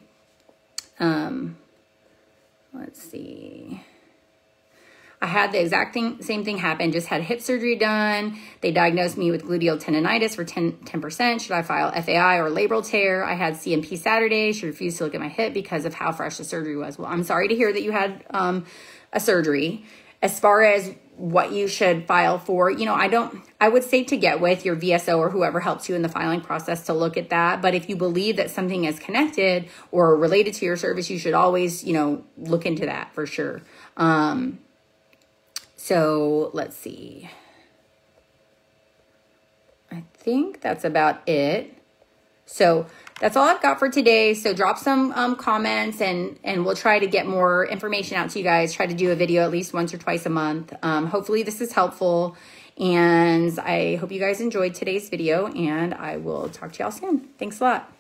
Um, 1.01 1.57
let's 2.73 3.03
see. 3.03 3.83
I 5.21 5.27
had 5.27 5.53
the 5.53 5.61
exact 5.61 5.95
thing, 5.95 6.21
same 6.23 6.45
thing 6.45 6.59
happen, 6.59 6.93
just 6.93 7.07
had 7.07 7.23
hip 7.23 7.41
surgery 7.41 7.77
done. 7.77 8.39
They 8.61 8.71
diagnosed 8.71 9.17
me 9.17 9.31
with 9.31 9.45
gluteal 9.45 9.83
tendonitis 9.83 10.37
for 10.37 10.45
10, 10.45 10.73
10%. 10.85 11.41
Should 11.41 11.53
I 11.53 11.63
file 11.63 11.91
FAI 11.91 12.37
or 12.37 12.51
labral 12.51 12.87
tear? 12.87 13.25
I 13.25 13.33
had 13.33 13.57
C&P 13.57 13.97
Saturday. 13.97 14.53
She 14.53 14.67
refused 14.67 14.99
to 14.99 15.05
look 15.05 15.15
at 15.15 15.21
my 15.21 15.29
hip 15.29 15.55
because 15.55 15.87
of 15.87 15.95
how 15.95 16.13
fresh 16.13 16.37
the 16.37 16.45
surgery 16.45 16.77
was. 16.77 16.99
Well, 16.99 17.09
I'm 17.09 17.25
sorry 17.25 17.49
to 17.49 17.55
hear 17.55 17.73
that 17.73 17.83
you 17.83 17.91
had 17.91 18.23
um, 18.31 18.67
a 19.15 19.21
surgery. 19.21 19.87
As 20.25 20.41
far 20.41 20.63
as 20.63 20.95
what 21.17 21.53
you 21.53 21.69
should 21.69 22.07
file 22.07 22.39
for. 22.39 22.71
You 22.71 22.87
know, 22.87 22.95
I 22.95 23.09
don't, 23.09 23.43
I 23.61 23.69
would 23.69 23.85
say 23.85 24.03
to 24.05 24.17
get 24.17 24.41
with 24.41 24.65
your 24.65 24.77
VSO 24.77 25.19
or 25.19 25.31
whoever 25.31 25.61
helps 25.61 25.89
you 25.89 25.95
in 25.95 26.03
the 26.03 26.09
filing 26.09 26.41
process 26.41 26.87
to 26.87 26.93
look 26.93 27.17
at 27.17 27.31
that. 27.31 27.63
But 27.63 27.75
if 27.75 27.89
you 27.89 27.97
believe 27.97 28.37
that 28.37 28.51
something 28.51 28.85
is 28.85 28.99
connected 28.99 29.69
or 29.93 30.17
related 30.17 30.55
to 30.55 30.65
your 30.65 30.77
service, 30.77 31.11
you 31.11 31.19
should 31.19 31.35
always, 31.35 31.85
you 31.85 31.93
know, 31.93 32.25
look 32.37 32.67
into 32.67 32.87
that 32.87 33.15
for 33.15 33.27
sure. 33.27 33.63
Um, 33.97 34.59
so 35.77 36.51
let's 36.53 36.77
see. 36.77 37.31
I 39.93 40.03
think 40.15 40.61
that's 40.61 40.85
about 40.85 41.27
it. 41.29 41.79
So 42.47 42.87
that's 43.21 43.37
all 43.37 43.45
I've 43.45 43.63
got 43.63 43.79
for 43.79 43.89
today. 43.89 44.35
So 44.35 44.53
drop 44.53 44.79
some 44.79 45.13
um, 45.13 45.37
comments 45.37 46.01
and, 46.01 46.39
and 46.43 46.65
we'll 46.65 46.77
try 46.77 46.99
to 46.99 47.07
get 47.07 47.27
more 47.27 47.67
information 47.67 48.17
out 48.17 48.31
to 48.31 48.39
you 48.39 48.45
guys. 48.45 48.73
Try 48.73 48.87
to 48.87 48.95
do 48.95 49.13
a 49.13 49.15
video 49.15 49.43
at 49.43 49.51
least 49.51 49.73
once 49.73 49.95
or 49.95 49.99
twice 49.99 50.27
a 50.27 50.31
month. 50.31 50.73
Um, 50.83 51.07
hopefully 51.07 51.43
this 51.43 51.61
is 51.61 51.73
helpful. 51.73 52.37
And 52.77 53.57
I 53.61 53.97
hope 53.97 54.11
you 54.11 54.19
guys 54.19 54.41
enjoyed 54.41 54.75
today's 54.75 55.09
video 55.09 55.47
and 55.47 55.95
I 55.95 56.17
will 56.17 56.49
talk 56.49 56.73
to 56.73 56.83
y'all 56.83 56.91
soon. 56.91 57.29
Thanks 57.39 57.61
a 57.61 57.65
lot. 57.65 57.94